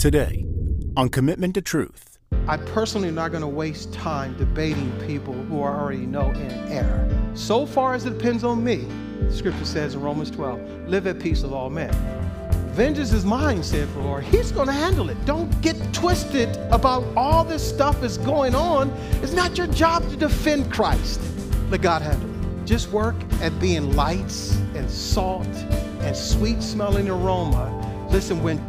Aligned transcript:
Today, 0.00 0.46
on 0.96 1.10
Commitment 1.10 1.52
to 1.56 1.60
Truth. 1.60 2.16
I 2.48 2.56
personally 2.56 3.08
am 3.08 3.16
not 3.16 3.32
going 3.32 3.42
to 3.42 3.46
waste 3.46 3.92
time 3.92 4.34
debating 4.38 4.90
people 5.06 5.34
who 5.34 5.60
are 5.60 5.78
already 5.78 6.06
know 6.06 6.30
in 6.30 6.50
error. 6.72 7.06
So 7.34 7.66
far 7.66 7.92
as 7.92 8.06
it 8.06 8.16
depends 8.16 8.42
on 8.42 8.64
me, 8.64 8.88
scripture 9.28 9.66
says 9.66 9.94
in 9.94 10.00
Romans 10.00 10.30
12, 10.30 10.88
live 10.88 11.06
at 11.06 11.20
peace 11.20 11.42
with 11.42 11.52
all 11.52 11.68
men. 11.68 11.92
Vengeance 12.72 13.12
is 13.12 13.26
mine, 13.26 13.62
said 13.62 13.92
the 13.92 14.00
Lord. 14.00 14.24
He's 14.24 14.50
going 14.52 14.68
to 14.68 14.72
handle 14.72 15.10
it. 15.10 15.22
Don't 15.26 15.50
get 15.60 15.76
twisted 15.92 16.48
about 16.72 17.04
all 17.14 17.44
this 17.44 17.62
stuff 17.62 18.00
that's 18.00 18.16
going 18.16 18.54
on. 18.54 18.88
It's 19.22 19.34
not 19.34 19.58
your 19.58 19.66
job 19.66 20.08
to 20.08 20.16
defend 20.16 20.72
Christ. 20.72 21.20
Let 21.68 21.82
God 21.82 22.00
handle 22.00 22.30
it. 22.30 22.64
Just 22.64 22.90
work 22.90 23.16
at 23.42 23.60
being 23.60 23.94
lights 23.94 24.56
and 24.74 24.90
salt 24.90 25.46
and 25.46 26.16
sweet 26.16 26.62
smelling 26.62 27.10
aroma. 27.10 28.08
Listen, 28.10 28.42
when 28.42 28.64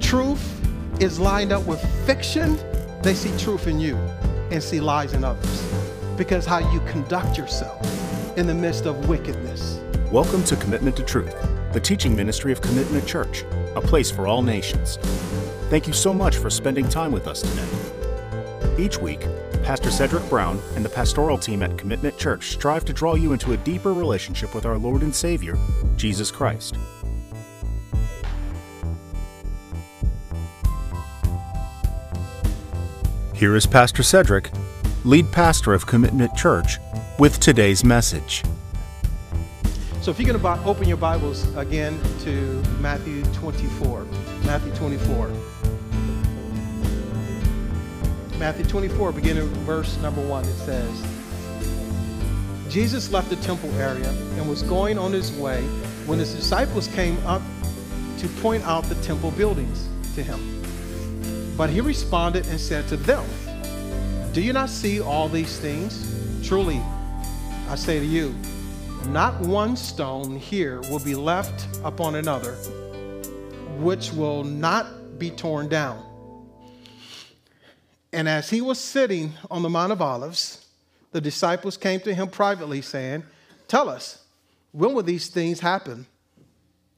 truth 0.00 0.61
is 1.00 1.18
lined 1.18 1.52
up 1.52 1.66
with 1.66 1.80
fiction, 2.06 2.58
they 3.02 3.14
see 3.14 3.36
truth 3.38 3.66
in 3.66 3.80
you 3.80 3.96
and 4.50 4.62
see 4.62 4.80
lies 4.80 5.14
in 5.14 5.24
others. 5.24 5.72
Because 6.16 6.44
how 6.44 6.58
you 6.72 6.80
conduct 6.80 7.38
yourself 7.38 7.80
in 8.36 8.46
the 8.46 8.54
midst 8.54 8.86
of 8.86 9.08
wickedness. 9.08 9.80
Welcome 10.10 10.44
to 10.44 10.56
Commitment 10.56 10.96
to 10.96 11.02
Truth, 11.02 11.34
the 11.72 11.80
teaching 11.80 12.14
ministry 12.14 12.52
of 12.52 12.60
Commitment 12.60 13.06
Church, 13.06 13.44
a 13.74 13.80
place 13.80 14.10
for 14.10 14.26
all 14.26 14.42
nations. 14.42 14.98
Thank 15.70 15.86
you 15.86 15.92
so 15.92 16.12
much 16.12 16.36
for 16.36 16.50
spending 16.50 16.88
time 16.88 17.12
with 17.12 17.26
us 17.26 17.40
today. 17.40 18.76
Each 18.78 18.98
week, 18.98 19.26
Pastor 19.62 19.90
Cedric 19.90 20.28
Brown 20.28 20.60
and 20.76 20.84
the 20.84 20.88
pastoral 20.88 21.38
team 21.38 21.62
at 21.62 21.78
Commitment 21.78 22.18
Church 22.18 22.50
strive 22.50 22.84
to 22.84 22.92
draw 22.92 23.14
you 23.14 23.32
into 23.32 23.52
a 23.52 23.56
deeper 23.58 23.92
relationship 23.92 24.54
with 24.54 24.66
our 24.66 24.76
Lord 24.76 25.02
and 25.02 25.14
Savior, 25.14 25.56
Jesus 25.96 26.30
Christ. 26.30 26.76
Here 33.42 33.56
is 33.56 33.66
Pastor 33.66 34.04
Cedric, 34.04 34.52
lead 35.04 35.32
pastor 35.32 35.74
of 35.74 35.84
Commitment 35.84 36.36
Church, 36.36 36.78
with 37.18 37.40
today's 37.40 37.82
message. 37.82 38.44
So 40.00 40.12
if 40.12 40.20
you're 40.20 40.32
going 40.32 40.40
to 40.40 40.64
open 40.64 40.86
your 40.86 40.96
Bibles 40.96 41.52
again 41.56 42.00
to 42.20 42.30
Matthew 42.80 43.24
24. 43.32 44.04
Matthew 44.44 44.72
24. 44.76 45.32
Matthew 48.38 48.64
24, 48.64 49.10
beginning 49.10 49.48
verse 49.64 49.96
number 49.96 50.24
1, 50.24 50.44
it 50.44 50.54
says, 50.58 51.02
Jesus 52.72 53.10
left 53.10 53.28
the 53.28 53.34
temple 53.42 53.72
area 53.72 54.08
and 54.36 54.48
was 54.48 54.62
going 54.62 54.98
on 54.98 55.12
his 55.12 55.32
way 55.32 55.62
when 56.06 56.20
his 56.20 56.32
disciples 56.32 56.86
came 56.86 57.18
up 57.26 57.42
to 58.18 58.28
point 58.40 58.62
out 58.62 58.84
the 58.84 58.94
temple 59.02 59.32
buildings 59.32 59.88
to 60.14 60.22
him. 60.22 60.51
But 61.56 61.70
he 61.70 61.80
responded 61.80 62.46
and 62.46 62.58
said 62.58 62.88
to 62.88 62.96
them, 62.96 63.24
Do 64.32 64.40
you 64.40 64.52
not 64.52 64.70
see 64.70 65.00
all 65.00 65.28
these 65.28 65.58
things? 65.58 66.08
Truly, 66.46 66.80
I 67.68 67.74
say 67.76 67.98
to 67.98 68.04
you, 68.04 68.34
not 69.08 69.40
one 69.40 69.76
stone 69.76 70.36
here 70.36 70.80
will 70.82 70.98
be 70.98 71.14
left 71.14 71.66
upon 71.84 72.14
another, 72.14 72.52
which 73.78 74.12
will 74.12 74.44
not 74.44 75.18
be 75.18 75.30
torn 75.30 75.68
down. 75.68 76.02
And 78.12 78.28
as 78.28 78.50
he 78.50 78.60
was 78.60 78.78
sitting 78.78 79.32
on 79.50 79.62
the 79.62 79.68
Mount 79.68 79.92
of 79.92 80.02
Olives, 80.02 80.66
the 81.12 81.20
disciples 81.20 81.76
came 81.76 82.00
to 82.00 82.14
him 82.14 82.28
privately, 82.28 82.82
saying, 82.82 83.24
Tell 83.68 83.88
us, 83.88 84.22
when 84.72 84.94
will 84.94 85.02
these 85.02 85.28
things 85.28 85.60
happen? 85.60 86.06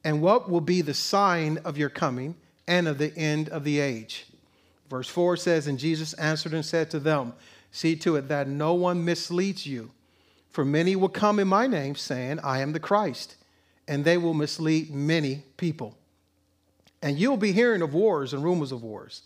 And 0.04 0.20
what 0.20 0.50
will 0.50 0.60
be 0.60 0.82
the 0.82 0.94
sign 0.94 1.58
of 1.64 1.78
your 1.78 1.88
coming 1.88 2.36
and 2.66 2.86
of 2.86 2.98
the 2.98 3.16
end 3.16 3.48
of 3.48 3.64
the 3.64 3.80
age? 3.80 4.26
Verse 4.94 5.08
4 5.08 5.36
says, 5.36 5.66
And 5.66 5.76
Jesus 5.76 6.12
answered 6.12 6.54
and 6.54 6.64
said 6.64 6.88
to 6.92 7.00
them, 7.00 7.32
See 7.72 7.96
to 7.96 8.14
it 8.14 8.28
that 8.28 8.46
no 8.46 8.74
one 8.74 9.04
misleads 9.04 9.66
you. 9.66 9.90
For 10.50 10.64
many 10.64 10.94
will 10.94 11.08
come 11.08 11.40
in 11.40 11.48
my 11.48 11.66
name, 11.66 11.96
saying, 11.96 12.38
I 12.44 12.60
am 12.60 12.70
the 12.70 12.78
Christ, 12.78 13.34
and 13.88 14.04
they 14.04 14.16
will 14.16 14.34
mislead 14.34 14.94
many 14.94 15.42
people. 15.56 15.98
And 17.02 17.18
you'll 17.18 17.36
be 17.36 17.50
hearing 17.50 17.82
of 17.82 17.92
wars 17.92 18.32
and 18.32 18.44
rumors 18.44 18.70
of 18.70 18.84
wars. 18.84 19.22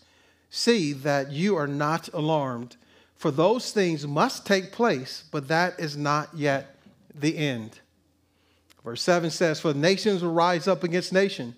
See 0.49 0.91
that 0.91 1.31
you 1.31 1.55
are 1.55 1.67
not 1.67 2.07
alarmed, 2.15 2.75
for 3.15 3.29
those 3.29 3.69
things 3.69 4.07
must 4.07 4.47
take 4.47 4.71
place, 4.71 5.25
but 5.31 5.49
that 5.49 5.79
is 5.79 5.95
not 5.95 6.29
yet 6.33 6.77
the 7.13 7.37
end. 7.37 7.77
Verse 8.83 9.03
7 9.03 9.29
says, 9.29 9.59
For 9.59 9.75
nations 9.75 10.23
will 10.23 10.33
rise 10.33 10.67
up 10.67 10.83
against 10.83 11.13
nation, 11.13 11.55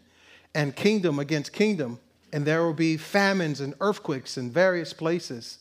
and 0.53 0.75
kingdom 0.75 1.17
against 1.17 1.53
kingdom 1.53 1.97
and 2.33 2.45
there 2.45 2.63
will 2.63 2.73
be 2.73 2.97
famines 2.97 3.59
and 3.61 3.73
earthquakes 3.81 4.37
in 4.37 4.49
various 4.49 4.93
places. 4.93 5.59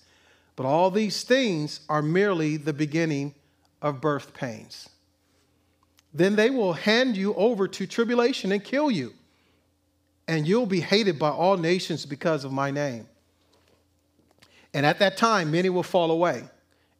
But 0.56 0.66
all 0.66 0.90
these 0.90 1.22
things 1.22 1.80
are 1.88 2.02
merely 2.02 2.56
the 2.56 2.72
beginning 2.72 3.34
of 3.82 4.00
birth 4.00 4.34
pains. 4.34 4.88
Then 6.12 6.36
they 6.36 6.50
will 6.50 6.72
hand 6.72 7.16
you 7.16 7.34
over 7.34 7.68
to 7.68 7.86
tribulation 7.86 8.52
and 8.52 8.62
kill 8.62 8.90
you, 8.90 9.14
and 10.26 10.46
you'll 10.46 10.66
be 10.66 10.80
hated 10.80 11.18
by 11.18 11.30
all 11.30 11.56
nations 11.56 12.04
because 12.04 12.44
of 12.44 12.52
my 12.52 12.70
name. 12.70 13.06
And 14.74 14.84
at 14.84 14.98
that 14.98 15.16
time, 15.16 15.50
many 15.50 15.68
will 15.68 15.82
fall 15.82 16.10
away, 16.10 16.44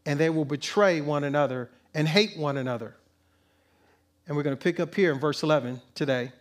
and 0.06 0.18
they 0.18 0.30
will 0.30 0.44
betray 0.44 1.00
one 1.00 1.24
another 1.24 1.70
and 1.94 2.08
hate 2.08 2.36
one 2.36 2.56
another. 2.56 2.96
And 4.26 4.36
we're 4.36 4.42
going 4.42 4.56
to 4.56 4.62
pick 4.62 4.78
up 4.78 4.94
here 4.94 5.12
in 5.12 5.18
verse 5.18 5.42
11 5.42 5.80
today. 5.94 6.32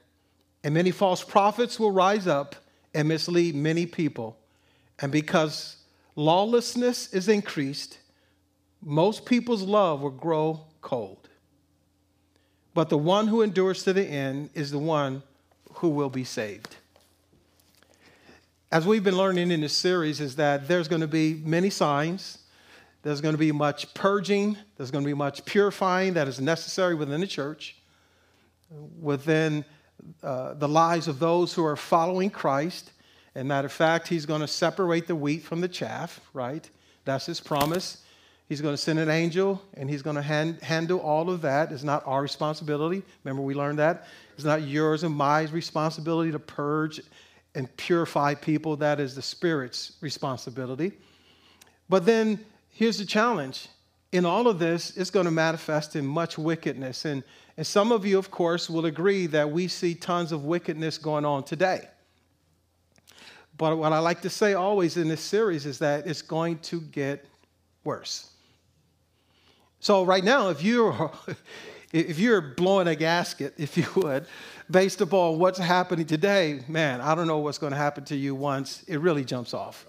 And 0.63 0.73
many 0.73 0.91
false 0.91 1.23
prophets 1.23 1.79
will 1.79 1.91
rise 1.91 2.27
up 2.27 2.55
and 2.93 3.07
mislead 3.07 3.55
many 3.55 3.85
people. 3.85 4.37
And 4.99 5.11
because 5.11 5.77
lawlessness 6.15 7.13
is 7.13 7.27
increased, 7.27 7.99
most 8.81 9.25
people's 9.25 9.63
love 9.63 10.01
will 10.01 10.09
grow 10.09 10.61
cold. 10.81 11.29
But 12.73 12.89
the 12.89 12.97
one 12.97 13.27
who 13.27 13.41
endures 13.41 13.83
to 13.83 13.93
the 13.93 14.05
end 14.05 14.51
is 14.53 14.71
the 14.71 14.79
one 14.79 15.23
who 15.75 15.89
will 15.89 16.09
be 16.09 16.23
saved. 16.23 16.75
As 18.71 18.85
we've 18.85 19.03
been 19.03 19.17
learning 19.17 19.51
in 19.51 19.61
this 19.61 19.75
series, 19.75 20.21
is 20.21 20.35
that 20.35 20.67
there's 20.67 20.87
going 20.87 21.01
to 21.01 21.07
be 21.07 21.41
many 21.43 21.69
signs. 21.69 22.37
There's 23.01 23.21
going 23.21 23.33
to 23.33 23.39
be 23.39 23.51
much 23.51 23.93
purging. 23.93 24.57
There's 24.77 24.91
going 24.91 25.03
to 25.03 25.09
be 25.09 25.15
much 25.15 25.43
purifying 25.45 26.13
that 26.13 26.27
is 26.27 26.39
necessary 26.39 26.93
within 26.93 27.21
the 27.21 27.27
church, 27.27 27.77
within 29.01 29.65
uh, 30.23 30.53
the 30.53 30.67
lives 30.67 31.07
of 31.07 31.19
those 31.19 31.53
who 31.53 31.63
are 31.65 31.75
following 31.75 32.29
Christ. 32.29 32.91
And 33.35 33.47
matter 33.47 33.67
of 33.67 33.71
fact, 33.71 34.07
he's 34.07 34.25
going 34.25 34.41
to 34.41 34.47
separate 34.47 35.07
the 35.07 35.15
wheat 35.15 35.43
from 35.43 35.61
the 35.61 35.67
chaff, 35.67 36.19
right? 36.33 36.67
That's 37.05 37.25
his 37.25 37.39
promise. 37.39 38.03
He's 38.47 38.61
going 38.61 38.73
to 38.73 38.81
send 38.81 38.97
an 38.97 39.09
angel 39.09 39.61
and 39.75 39.89
he's 39.89 40.01
going 40.01 40.15
to 40.15 40.21
hand, 40.21 40.61
handle 40.61 40.99
all 40.99 41.29
of 41.29 41.41
that. 41.41 41.71
It's 41.71 41.83
not 41.83 42.03
our 42.07 42.21
responsibility. 42.21 43.03
Remember, 43.23 43.43
we 43.43 43.53
learned 43.53 43.79
that. 43.79 44.07
It's 44.35 44.43
not 44.43 44.63
yours 44.63 45.03
and 45.03 45.15
my 45.15 45.43
responsibility 45.43 46.31
to 46.31 46.39
purge 46.39 46.99
and 47.53 47.73
purify 47.77 48.33
people. 48.33 48.75
That 48.77 48.99
is 48.99 49.15
the 49.15 49.21
Spirit's 49.21 49.93
responsibility. 50.01 50.93
But 51.89 52.05
then 52.05 52.43
here's 52.71 52.97
the 52.97 53.05
challenge 53.05 53.67
in 54.11 54.25
all 54.25 54.47
of 54.47 54.59
this, 54.59 54.97
it's 54.97 55.11
going 55.11 55.25
to 55.25 55.31
manifest 55.31 55.95
in 55.95 56.05
much 56.05 56.37
wickedness. 56.37 57.05
And 57.05 57.23
and 57.59 57.67
some 57.67 57.91
of 57.91 58.05
you, 58.05 58.17
of 58.17 58.31
course, 58.31 58.69
will 58.69 58.85
agree 58.85 59.27
that 59.27 59.51
we 59.51 59.67
see 59.67 59.93
tons 59.93 60.31
of 60.31 60.45
wickedness 60.45 60.97
going 60.97 61.25
on 61.25 61.43
today. 61.43 61.89
But 63.57 63.77
what 63.77 63.91
I 63.91 63.99
like 63.99 64.21
to 64.21 64.29
say 64.29 64.53
always 64.53 64.95
in 64.95 65.09
this 65.09 65.19
series 65.19 65.65
is 65.65 65.79
that 65.79 66.07
it's 66.07 66.21
going 66.21 66.59
to 66.59 66.79
get 66.79 67.25
worse. 67.83 68.29
So 69.81 70.05
right 70.05 70.23
now, 70.23 70.47
if 70.47 70.63
you're 70.63 71.11
if 71.91 72.17
you're 72.17 72.39
blowing 72.39 72.87
a 72.87 72.95
gasket, 72.95 73.55
if 73.57 73.75
you 73.75 73.87
would, 73.95 74.25
based 74.71 75.01
upon 75.01 75.37
what's 75.37 75.59
happening 75.59 76.05
today, 76.05 76.61
man, 76.69 77.01
I 77.01 77.13
don't 77.13 77.27
know 77.27 77.39
what's 77.39 77.57
going 77.57 77.71
to 77.71 77.77
happen 77.77 78.05
to 78.05 78.15
you 78.15 78.35
once 78.35 78.83
it 78.87 79.01
really 79.01 79.25
jumps 79.25 79.53
off. 79.53 79.85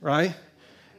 Right? 0.00 0.34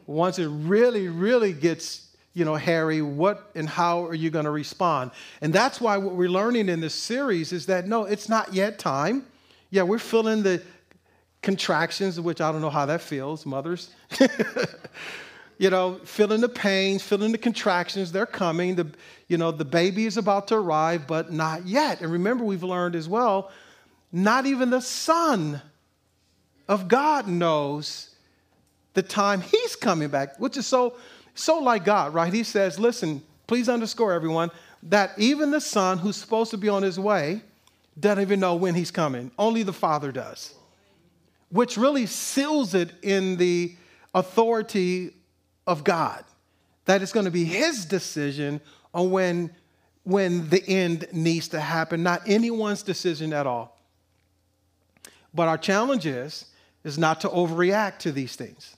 Once 0.10 0.40
it 0.40 0.48
really, 0.48 1.08
really 1.08 1.54
gets 1.54 2.08
you 2.34 2.46
know, 2.46 2.56
Harry, 2.56 3.02
what 3.02 3.52
and 3.54 3.68
how 3.70 4.06
are 4.06 4.16
you 4.16 4.30
going 4.30 4.46
to 4.46 4.52
respond? 4.52 5.12
And 5.42 5.54
that's 5.54 5.80
why 5.82 5.98
what 5.98 6.16
we're 6.16 6.30
learning 6.30 6.70
in 6.70 6.80
this 6.80 6.96
series 6.96 7.52
is 7.52 7.68
that 7.68 7.88
no, 7.88 8.06
it's 8.06 8.30
not 8.30 8.54
yet 8.54 8.80
time. 8.80 9.26
Yeah, 9.70 9.84
we're 9.84 10.00
feeling 10.00 10.42
the 10.42 10.64
contractions, 11.42 12.20
which 12.20 12.40
I 12.42 12.52
don't 12.52 12.62
know 12.62 12.70
how 12.70 12.86
that 12.88 13.02
feels, 13.02 13.46
mothers. 13.46 13.92
you 15.60 15.70
know, 15.70 16.00
feeling 16.06 16.42
the 16.42 16.50
pains, 16.50 17.04
feeling 17.04 17.32
the 17.32 17.38
contractions, 17.38 18.12
they're 18.12 18.26
coming. 18.26 18.76
The, 18.76 18.88
you 19.28 19.38
know, 19.38 19.52
the 19.52 19.66
baby 19.66 20.06
is 20.06 20.18
about 20.18 20.48
to 20.48 20.56
arrive, 20.56 21.08
but 21.08 21.32
not 21.32 21.68
yet. 21.68 22.02
And 22.02 22.12
remember, 22.12 22.44
we've 22.44 22.64
learned 22.64 22.96
as 22.96 23.10
well, 23.10 23.52
not 24.12 24.46
even 24.48 24.70
the 24.70 24.82
Son 24.82 25.62
of 26.68 26.88
God 26.88 27.28
knows 27.28 28.09
the 28.94 29.04
time 29.04 29.42
He's 29.42 29.76
coming 29.76 30.10
back, 30.10 30.40
which 30.40 30.58
is 30.58 30.68
so 30.68 30.96
so 31.36 31.60
like 31.60 31.86
God, 31.86 32.14
right? 32.14 32.34
He 32.34 32.44
says, 32.44 32.78
listen, 32.80 33.22
please 33.48 33.70
underscore 33.70 34.12
everyone 34.14 34.52
that 34.84 35.12
even 35.18 35.52
the 35.52 35.62
son 35.62 35.98
who's 35.98 36.18
supposed 36.18 36.52
to 36.52 36.58
be 36.58 36.68
on 36.70 36.84
his 36.84 37.00
way 37.00 37.42
doesn't 38.00 38.22
even 38.22 38.40
know 38.40 38.56
when 38.56 38.76
he's 38.76 38.92
coming. 38.92 39.32
Only 39.38 39.64
the 39.64 39.74
father 39.74 40.12
does. 40.12 40.54
which 41.50 41.78
really 41.78 42.06
seals 42.06 42.74
it 42.74 42.92
in 43.02 43.38
the 43.38 43.76
authority 44.14 45.14
of 45.68 45.84
God. 45.84 46.24
That 46.86 47.02
it's 47.02 47.12
going 47.12 47.26
to 47.26 47.32
be 47.32 47.44
His 47.46 47.86
decision 47.86 48.62
on 48.94 49.12
when, 49.12 49.52
when 50.04 50.50
the 50.50 50.68
end 50.68 51.08
needs 51.12 51.50
to 51.50 51.60
happen, 51.60 52.02
not 52.04 52.28
anyone's 52.28 52.84
decision 52.84 53.34
at 53.34 53.46
all. 53.46 53.78
But 55.34 55.48
our 55.48 55.58
challenge 55.58 56.06
is, 56.06 56.46
is 56.84 56.98
not 56.98 57.22
to 57.22 57.30
overreact 57.30 58.00
to 58.00 58.12
these 58.12 58.36
things, 58.36 58.76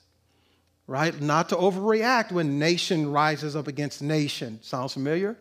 right? 0.92 1.18
Not 1.22 1.48
to 1.48 1.56
overreact 1.56 2.32
when 2.32 2.58
nation 2.58 3.10
rises 3.10 3.56
up 3.56 3.66
against 3.66 4.02
nation. 4.02 4.58
Sounds 4.60 4.92
familiar? 4.92 5.38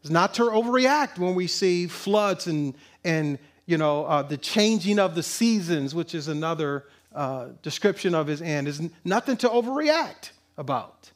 It's 0.00 0.10
not 0.10 0.34
to 0.34 0.42
overreact 0.42 1.20
when 1.20 1.36
we 1.36 1.46
see 1.46 1.86
floods 1.86 2.48
and, 2.48 2.74
and 3.04 3.38
you 3.64 3.78
know, 3.78 4.04
uh, 4.06 4.22
the 4.22 4.36
changing 4.36 4.98
of 4.98 5.14
the 5.14 5.22
seasons, 5.22 5.94
which 5.94 6.16
is 6.16 6.26
another 6.26 6.86
uh, 7.14 7.50
description 7.62 8.12
of 8.12 8.26
his 8.26 8.42
end, 8.42 8.66
is 8.66 8.82
nothing 9.04 9.36
to 9.36 9.48
overreact 9.48 10.32
about. 10.58 11.12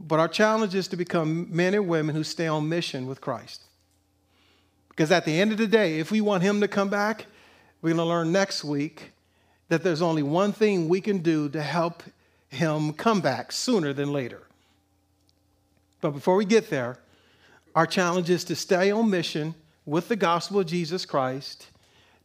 But 0.00 0.18
our 0.18 0.28
challenge 0.28 0.74
is 0.74 0.88
to 0.88 0.96
become 0.96 1.54
men 1.54 1.74
and 1.74 1.86
women 1.86 2.14
who 2.14 2.24
stay 2.24 2.46
on 2.46 2.70
mission 2.70 3.06
with 3.06 3.20
Christ. 3.20 3.64
Because 4.88 5.12
at 5.12 5.26
the 5.26 5.38
end 5.38 5.52
of 5.52 5.58
the 5.58 5.66
day, 5.66 5.98
if 5.98 6.10
we 6.10 6.22
want 6.22 6.42
him 6.42 6.62
to 6.62 6.68
come 6.68 6.88
back, 6.88 7.26
we're 7.82 7.90
going 7.90 7.98
to 7.98 8.04
learn 8.04 8.32
next 8.32 8.64
week 8.64 9.11
that 9.72 9.82
there's 9.82 10.02
only 10.02 10.22
one 10.22 10.52
thing 10.52 10.86
we 10.86 11.00
can 11.00 11.20
do 11.20 11.48
to 11.48 11.62
help 11.62 12.02
him 12.50 12.92
come 12.92 13.22
back 13.22 13.50
sooner 13.50 13.94
than 13.94 14.12
later. 14.12 14.42
But 16.02 16.10
before 16.10 16.36
we 16.36 16.44
get 16.44 16.68
there, 16.68 16.98
our 17.74 17.86
challenge 17.86 18.28
is 18.28 18.44
to 18.44 18.54
stay 18.54 18.90
on 18.90 19.08
mission 19.08 19.54
with 19.86 20.08
the 20.08 20.16
gospel 20.16 20.60
of 20.60 20.66
Jesus 20.66 21.06
Christ, 21.06 21.68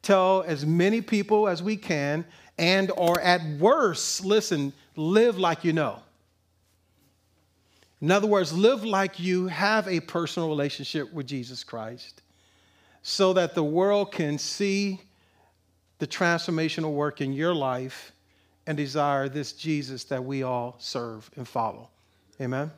tell 0.01 0.43
as 0.45 0.65
many 0.65 0.99
people 0.99 1.47
as 1.47 1.63
we 1.63 1.77
can, 1.77 2.25
and 2.57 2.91
or 2.97 3.17
at 3.21 3.39
worst, 3.61 4.25
listen, 4.25 4.73
live 4.97 5.39
like 5.39 5.63
you 5.63 5.71
know. 5.71 6.01
In 8.01 8.11
other 8.11 8.27
words, 8.27 8.51
live 8.51 8.83
like 8.83 9.21
you 9.21 9.47
have 9.47 9.87
a 9.87 10.01
personal 10.01 10.49
relationship 10.49 11.13
with 11.13 11.27
Jesus 11.27 11.63
Christ 11.63 12.23
so 13.03 13.31
that 13.31 13.55
the 13.55 13.63
world 13.63 14.11
can 14.11 14.37
see 14.37 14.99
the 15.99 16.07
transformational 16.07 16.93
work 16.93 17.21
in 17.21 17.33
your 17.33 17.53
life 17.53 18.11
and 18.65 18.77
desire 18.77 19.29
this 19.29 19.53
Jesus 19.53 20.03
that 20.05 20.23
we 20.23 20.43
all 20.43 20.75
serve 20.77 21.29
and 21.35 21.47
follow. 21.47 21.89
Amen. 22.39 22.71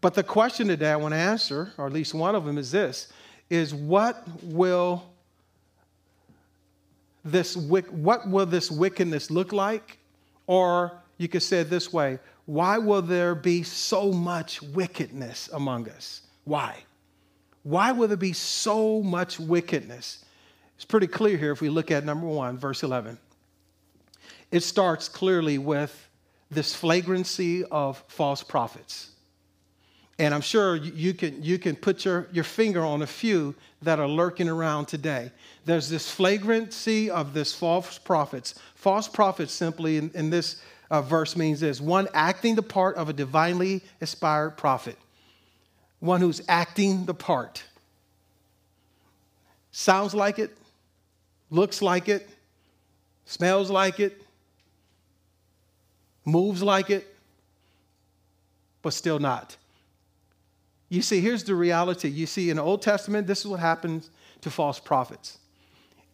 But 0.00 0.14
the 0.14 0.22
question 0.22 0.68
today 0.68 0.92
I 0.92 0.96
want 0.96 1.12
to 1.12 1.18
answer, 1.18 1.72
or 1.76 1.86
at 1.86 1.92
least 1.92 2.14
one 2.14 2.34
of 2.34 2.44
them, 2.44 2.58
is 2.58 2.70
this 2.70 3.12
is 3.50 3.74
what 3.74 4.22
will 4.42 5.10
this 7.24 7.56
what 7.56 8.28
will 8.28 8.46
this 8.46 8.70
wickedness 8.70 9.30
look 9.30 9.52
like? 9.52 9.98
Or 10.46 10.92
you 11.16 11.28
could 11.28 11.42
say 11.42 11.60
it 11.60 11.70
this 11.70 11.92
way, 11.92 12.18
why 12.46 12.78
will 12.78 13.02
there 13.02 13.34
be 13.34 13.62
so 13.62 14.12
much 14.12 14.62
wickedness 14.62 15.50
among 15.52 15.88
us? 15.88 16.22
Why? 16.44 16.76
Why 17.64 17.92
will 17.92 18.08
there 18.08 18.16
be 18.16 18.32
so 18.32 19.02
much 19.02 19.40
wickedness? 19.40 20.24
It's 20.78 20.84
pretty 20.84 21.08
clear 21.08 21.36
here 21.36 21.50
if 21.50 21.60
we 21.60 21.70
look 21.70 21.90
at 21.90 22.04
number 22.04 22.28
1, 22.28 22.56
verse 22.56 22.84
11. 22.84 23.18
It 24.52 24.60
starts 24.60 25.08
clearly 25.08 25.58
with 25.58 26.08
this 26.52 26.72
flagrancy 26.72 27.64
of 27.64 28.02
false 28.06 28.44
prophets. 28.44 29.10
And 30.20 30.32
I'm 30.32 30.40
sure 30.40 30.76
you 30.76 31.14
can, 31.14 31.42
you 31.42 31.58
can 31.58 31.74
put 31.74 32.04
your, 32.04 32.28
your 32.30 32.44
finger 32.44 32.84
on 32.84 33.02
a 33.02 33.08
few 33.08 33.56
that 33.82 33.98
are 33.98 34.06
lurking 34.06 34.48
around 34.48 34.86
today. 34.86 35.32
There's 35.64 35.88
this 35.88 36.08
flagrancy 36.08 37.10
of 37.10 37.34
this 37.34 37.52
false 37.52 37.98
prophets. 37.98 38.54
False 38.76 39.08
prophets 39.08 39.52
simply 39.52 39.96
in, 39.96 40.12
in 40.14 40.30
this 40.30 40.62
uh, 40.92 41.02
verse 41.02 41.34
means 41.34 41.58
this 41.58 41.80
one 41.80 42.06
acting 42.14 42.54
the 42.54 42.62
part 42.62 42.94
of 42.94 43.08
a 43.08 43.12
divinely 43.12 43.82
inspired 44.00 44.56
prophet, 44.56 44.96
one 45.98 46.20
who's 46.20 46.40
acting 46.48 47.04
the 47.04 47.14
part. 47.14 47.64
Sounds 49.72 50.14
like 50.14 50.38
it, 50.38 50.56
looks 51.50 51.82
like 51.82 52.08
it, 52.08 52.28
smells 53.24 53.70
like 53.70 54.00
it, 54.00 54.22
moves 56.24 56.62
like 56.62 56.90
it, 56.90 57.06
but 58.82 58.92
still 58.92 59.18
not. 59.18 59.56
You 60.88 61.02
see, 61.02 61.20
here's 61.20 61.44
the 61.44 61.54
reality. 61.54 62.08
You 62.08 62.26
see, 62.26 62.50
in 62.50 62.56
the 62.56 62.62
Old 62.62 62.82
Testament, 62.82 63.26
this 63.26 63.40
is 63.40 63.46
what 63.46 63.60
happens 63.60 64.10
to 64.40 64.50
false 64.50 64.78
prophets. 64.78 65.38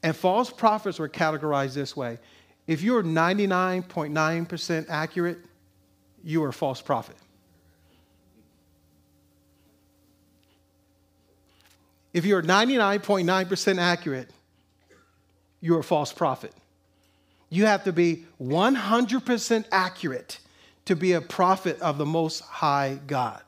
And 0.02 0.14
false 0.14 0.50
prophets 0.50 0.98
were 0.98 1.08
categorized 1.08 1.74
this 1.74 1.96
way 1.96 2.18
if 2.66 2.82
you're 2.82 3.02
99.9% 3.02 4.86
accurate, 4.88 5.38
you 6.22 6.42
are 6.44 6.48
a 6.48 6.52
false 6.52 6.80
prophet. 6.80 7.16
If 12.14 12.24
you're 12.24 12.42
99.9% 12.42 13.78
accurate, 13.78 14.30
you're 15.64 15.80
a 15.80 15.84
false 15.84 16.12
prophet. 16.12 16.52
You 17.48 17.64
have 17.64 17.84
to 17.84 17.92
be 17.92 18.26
100% 18.38 19.64
accurate 19.72 20.38
to 20.84 20.94
be 20.94 21.12
a 21.12 21.22
prophet 21.22 21.80
of 21.80 21.96
the 21.96 22.04
Most 22.04 22.40
High 22.40 22.98
God. 23.06 23.40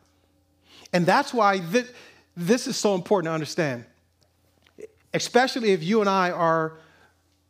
And 0.95 1.05
that's 1.05 1.35
why 1.35 1.59
th- 1.59 1.89
this 2.35 2.67
is 2.67 2.75
so 2.75 2.95
important 2.95 3.29
to 3.29 3.35
understand, 3.35 3.85
especially 5.13 5.73
if 5.73 5.83
you 5.83 6.01
and 6.01 6.09
I 6.09 6.31
are 6.31 6.79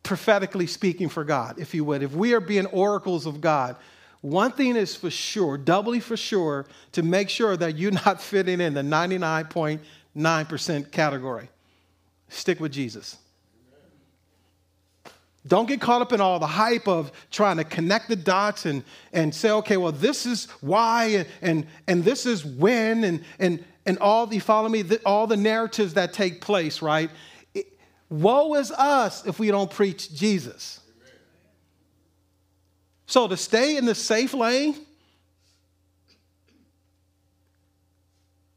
prophetically 0.03 0.67
speaking 0.67 1.07
for 1.07 1.23
God, 1.23 1.59
if 1.59 1.73
you 1.73 1.85
would. 1.85 2.03
If 2.03 2.11
we 2.11 2.33
are 2.33 2.41
being 2.41 2.65
oracles 2.65 3.25
of 3.25 3.39
God, 3.39 3.77
one 4.19 4.51
thing 4.51 4.75
is 4.75 4.97
for 4.97 5.09
sure, 5.09 5.57
doubly 5.57 6.01
for 6.01 6.17
sure, 6.17 6.65
to 6.91 7.03
make 7.03 7.29
sure 7.29 7.55
that 7.55 7.77
you're 7.77 7.91
not 7.91 8.21
fitting 8.21 8.59
in 8.59 8.73
the 8.73 8.81
99.9% 8.81 10.91
category. 10.91 11.47
Stick 12.27 12.59
with 12.59 12.73
Jesus. 12.73 13.17
Don't 15.45 15.67
get 15.67 15.79
caught 15.79 16.01
up 16.01 16.11
in 16.11 16.19
all 16.19 16.39
the 16.39 16.47
hype 16.47 16.87
of 16.87 17.11
trying 17.31 17.57
to 17.57 17.63
connect 17.63 18.09
the 18.09 18.15
dots 18.15 18.65
and, 18.65 18.83
and 19.13 19.33
say, 19.33 19.51
okay, 19.51 19.77
well, 19.77 19.91
this 19.91 20.25
is 20.25 20.45
why 20.61 21.25
and, 21.41 21.67
and, 21.87 22.03
this 22.03 22.25
is 22.25 22.43
when 22.43 23.03
and, 23.03 23.23
and, 23.39 23.63
and 23.85 23.97
all 23.99 24.27
the, 24.27 24.39
follow 24.39 24.67
me, 24.67 24.81
the, 24.81 25.01
all 25.05 25.27
the 25.27 25.37
narratives 25.37 25.93
that 25.93 26.11
take 26.11 26.41
place, 26.41 26.81
right? 26.81 27.09
It, 27.53 27.67
woe 28.09 28.55
is 28.55 28.71
us 28.71 29.25
if 29.25 29.39
we 29.39 29.47
don't 29.49 29.71
preach 29.71 30.13
Jesus. 30.13 30.81
Amen. 30.99 31.13
So 33.05 33.27
to 33.27 33.37
stay 33.37 33.77
in 33.77 33.85
the 33.85 33.95
safe 33.95 34.33
lane, 34.33 34.75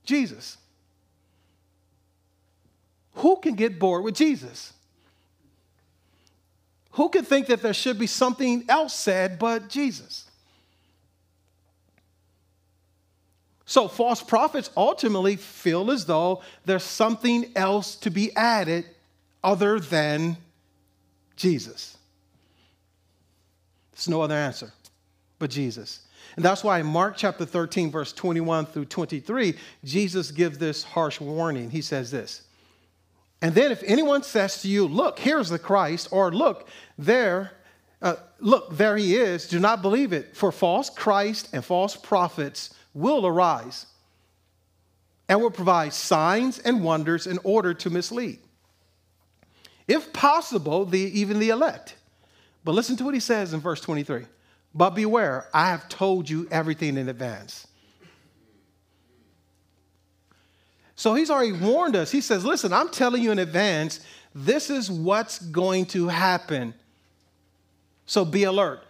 Jesus. 0.05 0.57
Who 3.15 3.37
can 3.37 3.55
get 3.55 3.79
bored 3.79 4.03
with 4.03 4.17
Jesus? 4.17 4.73
Who 6.93 7.09
could 7.09 7.27
think 7.27 7.47
that 7.47 7.63
there 7.63 7.75
should 7.75 7.99
be 7.99 8.07
something 8.07 8.65
else 8.69 8.95
said 8.95 9.39
but 9.39 9.69
Jesus? 9.69 10.27
So, 13.65 13.87
false 13.87 14.21
prophets 14.21 14.69
ultimately 14.77 15.37
feel 15.37 15.93
as 15.93 16.05
though 16.05 16.43
there's 16.65 16.83
something 16.83 17.53
else 17.55 17.95
to 17.97 18.11
be 18.11 18.35
added 18.35 18.85
other 19.45 19.79
than 19.79 20.37
Jesus. 21.37 21.97
There's 23.93 24.09
no 24.09 24.23
other 24.23 24.35
answer 24.35 24.73
but 25.39 25.51
Jesus. 25.51 26.01
And 26.35 26.45
that's 26.45 26.65
why 26.65 26.81
in 26.81 26.87
Mark 26.87 27.17
chapter 27.17 27.45
13, 27.45 27.93
verse 27.93 28.13
21 28.13 28.67
through 28.67 28.87
23, 28.87 29.55
Jesus 29.85 30.31
gives 30.33 30.59
this 30.59 30.83
harsh 30.83 31.21
warning. 31.21 31.71
He 31.71 31.81
says 31.81 32.11
this 32.11 32.43
and 33.43 33.55
then 33.55 33.73
if 33.73 33.83
anyone 33.85 34.23
says 34.23 34.63
to 34.63 34.69
you, 34.69 34.87
Look, 34.87 35.19
here's 35.19 35.49
the 35.49 35.59
Christ, 35.59 36.09
or 36.11 36.33
Look, 36.33 36.69
there, 36.99 37.53
uh, 38.03 38.17
look, 38.39 38.77
there 38.77 38.97
he 38.97 39.17
is, 39.17 39.49
do 39.49 39.59
not 39.59 39.83
believe 39.83 40.13
it, 40.13 40.37
for 40.37 40.53
false 40.53 40.91
Christ 40.91 41.49
and 41.53 41.65
false 41.65 41.97
prophets 41.97 42.75
will 42.95 43.27
arise 43.27 43.87
and 45.29 45.41
will 45.41 45.51
provide 45.51 45.93
signs 45.93 46.59
and 46.59 46.83
wonders 46.83 47.27
in 47.27 47.39
order 47.45 47.73
to 47.73 47.89
mislead. 47.89 48.39
If 49.87 50.13
possible, 50.13 50.85
the, 50.85 50.99
even 50.99 51.39
the 51.39 51.51
elect. 51.51 51.97
But 52.65 52.73
listen 52.73 52.97
to 52.97 53.05
what 53.05 53.15
he 53.15 53.21
says 53.21 53.55
in 53.55 53.61
verse 53.61 53.81
23 53.81 54.25
But 54.75 54.91
beware, 54.91 55.49
I 55.55 55.71
have 55.71 55.89
told 55.89 56.29
you 56.29 56.47
everything 56.51 56.97
in 56.97 57.09
advance. 57.09 57.67
So 61.01 61.15
he's 61.15 61.31
already 61.31 61.53
warned 61.53 61.97
us. 61.97 62.11
He 62.11 62.21
says, 62.21 62.45
Listen, 62.45 62.75
I'm 62.75 62.91
telling 62.91 63.23
you 63.23 63.33
in 63.33 63.39
advance, 63.39 64.01
this 64.35 64.69
is 64.69 64.91
what's 64.91 65.39
going 65.39 65.87
to 65.87 66.09
happen. 66.09 66.75
So 68.05 68.23
be 68.27 68.43
alert. 68.45 68.83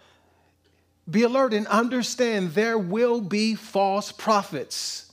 Be 1.09 1.23
alert 1.23 1.53
and 1.53 1.65
understand 1.67 2.49
there 2.49 2.77
will 2.77 3.21
be 3.21 3.55
false 3.55 4.11
prophets. 4.11 5.09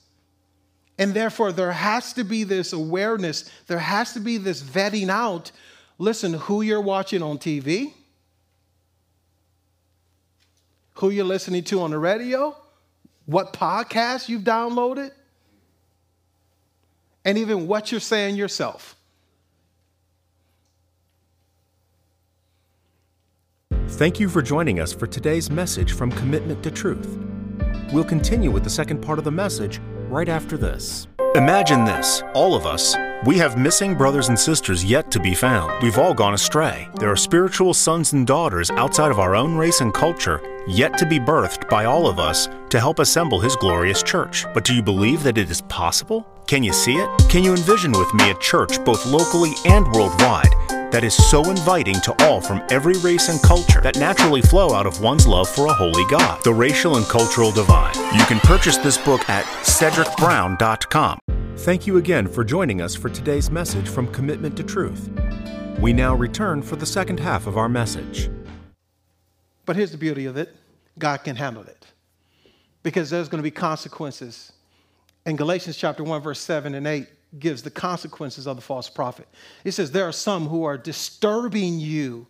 And 0.98 1.14
therefore, 1.14 1.52
there 1.52 1.70
has 1.70 2.14
to 2.14 2.24
be 2.24 2.42
this 2.42 2.72
awareness, 2.72 3.48
there 3.68 3.78
has 3.78 4.14
to 4.14 4.20
be 4.20 4.36
this 4.36 4.60
vetting 4.60 5.08
out 5.08 5.52
listen 5.98 6.32
who 6.32 6.62
you're 6.62 6.80
watching 6.80 7.22
on 7.22 7.38
TV, 7.38 7.92
who 10.94 11.10
you're 11.10 11.24
listening 11.24 11.62
to 11.62 11.80
on 11.80 11.92
the 11.92 11.98
radio, 11.98 12.56
what 13.26 13.52
podcast 13.52 14.28
you've 14.28 14.42
downloaded, 14.42 15.12
and 17.28 17.36
even 17.36 17.66
what 17.66 17.92
you're 17.92 18.00
saying 18.00 18.36
yourself. 18.36 18.96
Thank 23.70 24.18
you 24.18 24.30
for 24.30 24.40
joining 24.40 24.80
us 24.80 24.94
for 24.94 25.06
today's 25.06 25.50
message 25.50 25.92
from 25.92 26.10
Commitment 26.12 26.62
to 26.62 26.70
Truth. 26.70 27.18
We'll 27.92 28.04
continue 28.04 28.50
with 28.50 28.64
the 28.64 28.70
second 28.70 29.02
part 29.02 29.18
of 29.18 29.26
the 29.26 29.30
message 29.30 29.78
right 30.08 30.30
after 30.30 30.56
this. 30.56 31.06
Imagine 31.34 31.84
this 31.84 32.22
all 32.32 32.54
of 32.54 32.64
us. 32.64 32.96
We 33.26 33.36
have 33.36 33.58
missing 33.58 33.94
brothers 33.94 34.30
and 34.30 34.38
sisters 34.38 34.82
yet 34.82 35.10
to 35.10 35.20
be 35.20 35.34
found. 35.34 35.82
We've 35.82 35.98
all 35.98 36.14
gone 36.14 36.32
astray. 36.32 36.88
There 36.98 37.10
are 37.10 37.16
spiritual 37.16 37.74
sons 37.74 38.14
and 38.14 38.26
daughters 38.26 38.70
outside 38.70 39.10
of 39.10 39.18
our 39.18 39.36
own 39.36 39.54
race 39.54 39.82
and 39.82 39.92
culture 39.92 40.40
yet 40.70 40.96
to 40.98 41.06
be 41.06 41.18
birthed 41.18 41.68
by 41.68 41.84
all 41.84 42.06
of 42.06 42.18
us 42.18 42.48
to 42.70 42.78
help 42.78 42.98
assemble 42.98 43.40
His 43.40 43.56
glorious 43.56 44.02
church. 44.02 44.44
But 44.54 44.64
do 44.64 44.74
you 44.74 44.82
believe 44.82 45.22
that 45.22 45.38
it 45.38 45.50
is 45.50 45.60
possible? 45.62 46.26
Can 46.46 46.62
you 46.62 46.72
see 46.72 46.94
it? 46.96 47.08
Can 47.28 47.44
you 47.44 47.50
envision 47.50 47.92
with 47.92 48.12
me 48.14 48.30
a 48.30 48.38
church 48.38 48.82
both 48.84 49.04
locally 49.06 49.52
and 49.66 49.86
worldwide 49.92 50.52
that 50.92 51.04
is 51.04 51.14
so 51.14 51.48
inviting 51.50 52.00
to 52.00 52.14
all 52.24 52.40
from 52.40 52.62
every 52.70 52.96
race 52.98 53.28
and 53.28 53.42
culture 53.42 53.80
that 53.82 53.98
naturally 53.98 54.40
flow 54.42 54.72
out 54.72 54.86
of 54.86 55.02
one's 55.02 55.26
love 55.26 55.48
for 55.48 55.66
a 55.66 55.72
holy 55.72 56.04
God? 56.10 56.42
The 56.44 56.54
Racial 56.54 56.96
and 56.96 57.06
Cultural 57.06 57.50
Divide. 57.50 57.96
You 58.18 58.24
can 58.24 58.40
purchase 58.40 58.76
this 58.78 58.96
book 58.96 59.28
at 59.28 59.44
cedricbrown.com. 59.64 61.18
Thank 61.58 61.86
you 61.86 61.96
again 61.96 62.28
for 62.28 62.44
joining 62.44 62.80
us 62.80 62.94
for 62.94 63.08
today's 63.08 63.50
message 63.50 63.88
from 63.88 64.06
Commitment 64.12 64.56
to 64.56 64.62
Truth. 64.62 65.10
We 65.80 65.92
now 65.92 66.14
return 66.14 66.62
for 66.62 66.76
the 66.76 66.86
second 66.86 67.20
half 67.20 67.46
of 67.46 67.56
our 67.56 67.68
message. 67.68 68.30
But 69.68 69.76
here's 69.76 69.90
the 69.90 69.98
beauty 69.98 70.24
of 70.24 70.38
it 70.38 70.56
God 70.98 71.18
can 71.18 71.36
handle 71.36 71.62
it 71.64 71.86
because 72.82 73.10
there's 73.10 73.28
going 73.28 73.40
to 73.40 73.42
be 73.42 73.50
consequences. 73.50 74.50
And 75.26 75.36
Galatians 75.36 75.76
chapter 75.76 76.02
1, 76.02 76.22
verse 76.22 76.40
7 76.40 76.74
and 76.74 76.86
8 76.86 77.06
gives 77.38 77.62
the 77.62 77.70
consequences 77.70 78.46
of 78.46 78.56
the 78.56 78.62
false 78.62 78.88
prophet. 78.88 79.28
It 79.64 79.72
says, 79.72 79.90
There 79.90 80.08
are 80.08 80.12
some 80.12 80.46
who 80.46 80.64
are 80.64 80.78
disturbing 80.78 81.78
you 81.78 82.26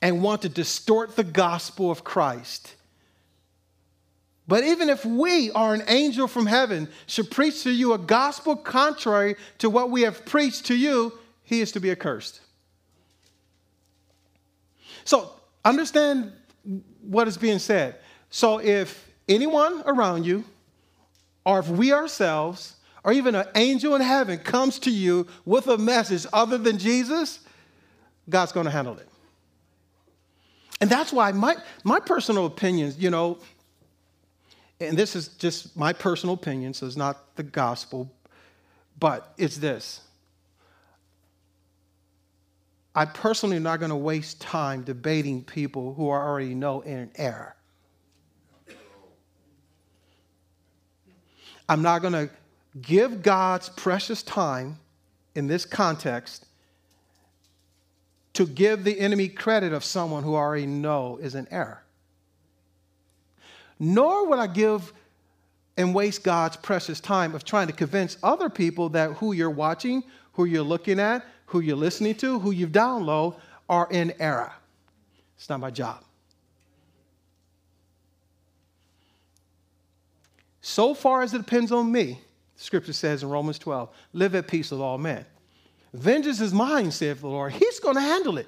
and 0.00 0.22
want 0.22 0.42
to 0.42 0.48
distort 0.48 1.16
the 1.16 1.24
gospel 1.24 1.90
of 1.90 2.04
Christ. 2.04 2.76
But 4.46 4.62
even 4.62 4.88
if 4.88 5.04
we 5.04 5.50
or 5.50 5.74
an 5.74 5.82
angel 5.88 6.28
from 6.28 6.46
heaven 6.46 6.88
should 7.06 7.32
preach 7.32 7.64
to 7.64 7.72
you 7.72 7.92
a 7.92 7.98
gospel 7.98 8.54
contrary 8.54 9.34
to 9.58 9.68
what 9.68 9.90
we 9.90 10.02
have 10.02 10.24
preached 10.26 10.66
to 10.66 10.76
you, 10.76 11.12
he 11.42 11.60
is 11.60 11.72
to 11.72 11.80
be 11.80 11.90
accursed. 11.90 12.40
So 15.04 15.32
understand 15.64 16.32
what 17.02 17.28
is 17.28 17.36
being 17.36 17.58
said. 17.58 17.96
So 18.30 18.58
if 18.58 19.10
anyone 19.28 19.82
around 19.86 20.24
you, 20.24 20.44
or 21.44 21.58
if 21.58 21.68
we 21.68 21.92
ourselves, 21.92 22.76
or 23.02 23.12
even 23.12 23.34
an 23.34 23.46
angel 23.54 23.94
in 23.94 24.02
heaven 24.02 24.38
comes 24.38 24.78
to 24.80 24.90
you 24.90 25.26
with 25.44 25.66
a 25.68 25.78
message 25.78 26.26
other 26.32 26.58
than 26.58 26.78
Jesus, 26.78 27.40
God's 28.28 28.52
going 28.52 28.66
to 28.66 28.70
handle 28.70 28.98
it. 28.98 29.08
And 30.80 30.88
that's 30.88 31.12
why 31.12 31.32
my, 31.32 31.56
my 31.84 32.00
personal 32.00 32.46
opinions, 32.46 32.98
you 32.98 33.10
know, 33.10 33.38
and 34.80 34.96
this 34.96 35.14
is 35.14 35.28
just 35.28 35.76
my 35.76 35.92
personal 35.92 36.34
opinion, 36.34 36.72
so 36.72 36.86
it's 36.86 36.96
not 36.96 37.36
the 37.36 37.42
gospel, 37.42 38.10
but 38.98 39.34
it's 39.36 39.58
this. 39.58 40.00
I 42.94 43.04
personally 43.04 43.56
am 43.56 43.62
not 43.62 43.78
going 43.78 43.90
to 43.90 43.96
waste 43.96 44.40
time 44.40 44.82
debating 44.82 45.44
people 45.44 45.94
who 45.94 46.10
I 46.10 46.16
already 46.16 46.54
know 46.54 46.80
in 46.80 47.10
error. 47.14 47.54
I'm 51.68 51.82
not 51.82 52.02
going 52.02 52.14
to 52.14 52.30
give 52.80 53.22
God's 53.22 53.68
precious 53.68 54.24
time 54.24 54.78
in 55.36 55.46
this 55.46 55.64
context 55.64 56.46
to 58.32 58.46
give 58.46 58.82
the 58.82 58.98
enemy 58.98 59.28
credit 59.28 59.72
of 59.72 59.84
someone 59.84 60.24
who 60.24 60.34
already 60.34 60.66
know 60.66 61.18
is 61.22 61.36
in 61.36 61.46
error. 61.50 61.82
Nor 63.78 64.26
would 64.28 64.38
I 64.38 64.46
give 64.48 64.92
and 65.76 65.94
waste 65.94 66.24
God's 66.24 66.56
precious 66.56 67.00
time 67.00 67.34
of 67.34 67.44
trying 67.44 67.68
to 67.68 67.72
convince 67.72 68.18
other 68.22 68.50
people 68.50 68.88
that 68.90 69.12
who 69.14 69.32
you're 69.32 69.48
watching, 69.48 70.02
who 70.32 70.44
you're 70.44 70.62
looking 70.62 70.98
at, 70.98 71.24
who 71.50 71.58
you're 71.58 71.76
listening 71.76 72.14
to, 72.14 72.38
who 72.38 72.52
you've 72.52 72.70
downloaded 72.70 73.36
are 73.68 73.88
in 73.90 74.14
error. 74.20 74.52
It's 75.36 75.48
not 75.48 75.58
my 75.58 75.70
job. 75.70 76.04
So 80.60 80.94
far 80.94 81.22
as 81.22 81.34
it 81.34 81.38
depends 81.38 81.72
on 81.72 81.90
me, 81.90 82.20
scripture 82.54 82.92
says 82.92 83.24
in 83.24 83.30
Romans 83.30 83.58
12, 83.58 83.88
live 84.12 84.36
at 84.36 84.46
peace 84.46 84.70
with 84.70 84.80
all 84.80 84.96
men. 84.96 85.24
Vengeance 85.92 86.40
is 86.40 86.52
mine, 86.54 86.92
saith 86.92 87.20
the 87.20 87.26
Lord. 87.26 87.52
He's 87.52 87.80
going 87.80 87.96
to 87.96 88.00
handle 88.00 88.38
it. 88.38 88.46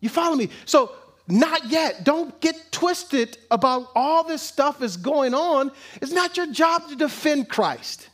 You 0.00 0.10
follow 0.10 0.36
me? 0.36 0.50
So, 0.66 0.92
not 1.26 1.70
yet. 1.70 2.04
Don't 2.04 2.38
get 2.42 2.70
twisted 2.70 3.38
about 3.50 3.90
all 3.94 4.24
this 4.24 4.42
stuff 4.42 4.82
is 4.82 4.98
going 4.98 5.32
on. 5.32 5.72
It's 6.02 6.12
not 6.12 6.36
your 6.36 6.52
job 6.52 6.86
to 6.90 6.96
defend 6.96 7.48
Christ. 7.48 8.10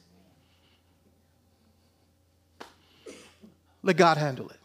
Let 3.83 3.97
God 3.97 4.17
handle 4.17 4.49
it. 4.49 4.57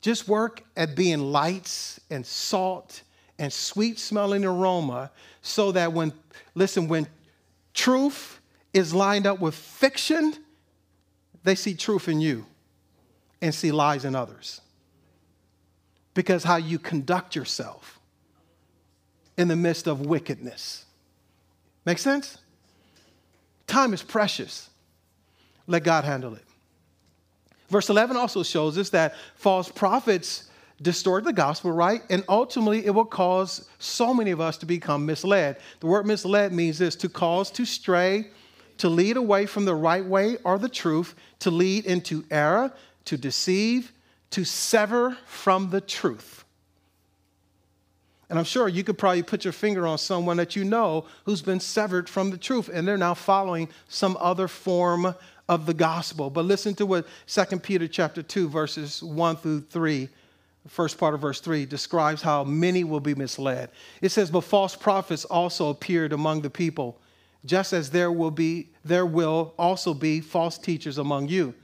Just 0.00 0.28
work 0.28 0.62
at 0.76 0.94
being 0.94 1.32
lights 1.32 2.00
and 2.10 2.24
salt 2.26 3.02
and 3.38 3.52
sweet 3.52 3.98
smelling 3.98 4.44
aroma 4.44 5.10
so 5.42 5.72
that 5.72 5.92
when, 5.92 6.12
listen, 6.54 6.88
when 6.88 7.06
truth 7.72 8.40
is 8.72 8.94
lined 8.94 9.26
up 9.26 9.40
with 9.40 9.54
fiction, 9.54 10.34
they 11.42 11.54
see 11.54 11.74
truth 11.74 12.08
in 12.08 12.20
you 12.20 12.46
and 13.40 13.54
see 13.54 13.72
lies 13.72 14.04
in 14.04 14.14
others. 14.14 14.60
Because 16.14 16.44
how 16.44 16.56
you 16.56 16.78
conduct 16.78 17.34
yourself 17.34 17.98
in 19.36 19.48
the 19.48 19.56
midst 19.56 19.86
of 19.86 20.00
wickedness. 20.00 20.84
Make 21.84 21.98
sense? 21.98 22.38
Time 23.66 23.92
is 23.92 24.02
precious. 24.02 24.70
Let 25.66 25.82
God 25.82 26.04
handle 26.04 26.34
it. 26.34 26.44
Verse 27.74 27.90
11 27.90 28.16
also 28.16 28.44
shows 28.44 28.78
us 28.78 28.90
that 28.90 29.16
false 29.34 29.68
prophets 29.68 30.48
distort 30.80 31.24
the 31.24 31.32
gospel, 31.32 31.72
right? 31.72 32.02
And 32.08 32.22
ultimately, 32.28 32.86
it 32.86 32.90
will 32.90 33.04
cause 33.04 33.68
so 33.80 34.14
many 34.14 34.30
of 34.30 34.40
us 34.40 34.56
to 34.58 34.66
become 34.66 35.04
misled. 35.04 35.56
The 35.80 35.88
word 35.88 36.06
misled 36.06 36.52
means 36.52 36.78
this 36.78 36.94
to 36.94 37.08
cause 37.08 37.50
to 37.50 37.64
stray, 37.64 38.28
to 38.78 38.88
lead 38.88 39.16
away 39.16 39.46
from 39.46 39.64
the 39.64 39.74
right 39.74 40.04
way 40.04 40.36
or 40.44 40.56
the 40.56 40.68
truth, 40.68 41.16
to 41.40 41.50
lead 41.50 41.84
into 41.84 42.24
error, 42.30 42.72
to 43.06 43.16
deceive, 43.16 43.90
to 44.30 44.44
sever 44.44 45.18
from 45.26 45.70
the 45.70 45.80
truth. 45.80 46.44
And 48.30 48.38
I'm 48.38 48.44
sure 48.44 48.68
you 48.68 48.84
could 48.84 48.98
probably 48.98 49.24
put 49.24 49.44
your 49.44 49.52
finger 49.52 49.84
on 49.84 49.98
someone 49.98 50.36
that 50.36 50.54
you 50.54 50.62
know 50.62 51.06
who's 51.24 51.42
been 51.42 51.60
severed 51.60 52.08
from 52.08 52.30
the 52.30 52.38
truth 52.38 52.70
and 52.72 52.86
they're 52.86 52.96
now 52.96 53.14
following 53.14 53.68
some 53.88 54.16
other 54.20 54.46
form 54.46 55.14
of 55.48 55.66
the 55.66 55.74
gospel. 55.74 56.30
But 56.30 56.44
listen 56.44 56.74
to 56.76 56.86
what 56.86 57.06
2 57.26 57.58
Peter 57.58 57.88
chapter 57.88 58.22
2 58.22 58.48
verses 58.48 59.02
1 59.02 59.36
through 59.36 59.60
3 59.62 60.08
the 60.64 60.70
first 60.70 60.96
part 60.98 61.14
of 61.14 61.20
verse 61.20 61.40
3 61.40 61.66
describes 61.66 62.22
how 62.22 62.42
many 62.42 62.84
will 62.84 63.00
be 63.00 63.14
misled. 63.14 63.70
It 64.00 64.10
says, 64.10 64.30
But 64.30 64.42
false 64.42 64.74
prophets 64.74 65.26
also 65.26 65.68
appeared 65.68 66.12
among 66.12 66.40
the 66.40 66.50
people, 66.50 66.98
just 67.44 67.74
as 67.74 67.90
there 67.90 68.10
will 68.10 68.30
be 68.30 68.70
there 68.82 69.04
will 69.04 69.52
also 69.58 69.92
be 69.92 70.20
false 70.20 70.56
teachers 70.56 70.96
among 70.96 71.28
you, 71.28 71.54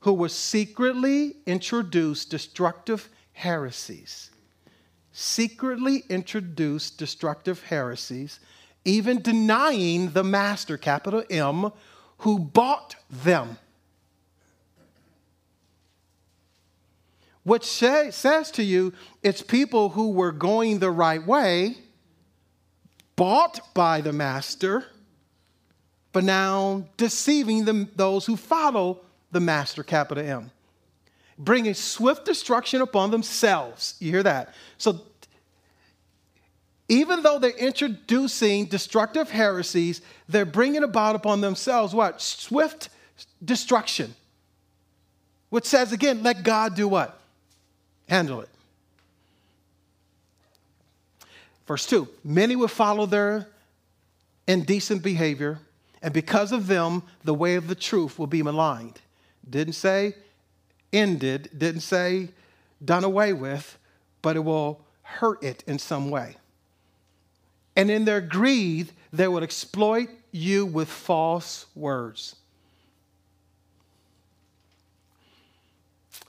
who 0.00 0.14
will 0.14 0.30
secretly 0.30 1.36
introduce 1.44 2.24
destructive 2.24 3.10
heresies. 3.32 4.30
Secretly 5.12 6.04
introduce 6.08 6.90
destructive 6.90 7.62
heresies, 7.64 8.40
even 8.86 9.20
denying 9.20 10.12
the 10.12 10.24
master, 10.24 10.78
capital 10.78 11.22
M, 11.28 11.70
who 12.18 12.38
bought 12.38 12.96
them. 13.10 13.58
Which 17.42 17.64
say, 17.64 18.10
says 18.10 18.50
to 18.52 18.62
you, 18.62 18.92
it's 19.22 19.40
people 19.40 19.90
who 19.90 20.10
were 20.10 20.32
going 20.32 20.80
the 20.80 20.90
right 20.90 21.24
way, 21.24 21.76
bought 23.14 23.72
by 23.72 24.00
the 24.00 24.12
master, 24.12 24.84
but 26.12 26.24
now 26.24 26.88
deceiving 26.96 27.64
them, 27.64 27.88
those 27.94 28.26
who 28.26 28.36
follow 28.36 29.00
the 29.30 29.40
master, 29.40 29.82
capital 29.84 30.24
M, 30.24 30.50
bringing 31.38 31.74
swift 31.74 32.24
destruction 32.24 32.80
upon 32.80 33.10
themselves. 33.10 33.94
You 34.00 34.10
hear 34.10 34.22
that? 34.24 34.54
So 34.78 35.02
even 36.88 37.22
though 37.22 37.38
they're 37.38 37.50
introducing 37.50 38.66
destructive 38.66 39.30
heresies, 39.30 40.02
they're 40.28 40.44
bringing 40.44 40.84
about 40.84 41.16
upon 41.16 41.40
themselves 41.40 41.94
what? 41.94 42.20
Swift 42.20 42.88
destruction. 43.44 44.14
which 45.48 45.64
says 45.64 45.92
again, 45.92 46.22
let 46.22 46.42
God 46.42 46.74
do 46.74 46.88
what? 46.88 47.18
Handle 48.08 48.40
it. 48.40 48.48
Verse 51.66 51.86
2 51.86 52.08
Many 52.24 52.56
will 52.56 52.68
follow 52.68 53.06
their 53.06 53.48
indecent 54.46 55.02
behavior, 55.02 55.58
and 56.02 56.14
because 56.14 56.52
of 56.52 56.66
them, 56.66 57.02
the 57.24 57.34
way 57.34 57.56
of 57.56 57.66
the 57.66 57.74
truth 57.74 58.18
will 58.18 58.26
be 58.26 58.42
maligned. 58.42 59.00
Didn't 59.48 59.74
say 59.74 60.14
ended, 60.92 61.50
didn't 61.56 61.80
say 61.80 62.30
done 62.84 63.04
away 63.04 63.32
with, 63.32 63.78
but 64.22 64.36
it 64.36 64.40
will 64.40 64.80
hurt 65.02 65.42
it 65.42 65.64
in 65.66 65.78
some 65.78 66.10
way. 66.10 66.36
And 67.76 67.90
in 67.90 68.06
their 68.06 68.22
greed, 68.22 68.90
they 69.12 69.28
will 69.28 69.42
exploit 69.42 70.08
you 70.32 70.66
with 70.66 70.88
false 70.88 71.66
words. 71.74 72.36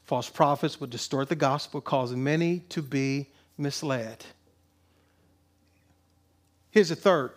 False 0.04 0.30
prophets 0.30 0.80
would 0.80 0.90
distort 0.90 1.30
the 1.30 1.36
gospel, 1.36 1.82
causing 1.82 2.24
many 2.24 2.60
to 2.70 2.82
be 2.82 3.28
misled. 3.58 4.26
Here's 6.72 6.92
a 6.92 6.96
third 6.96 7.32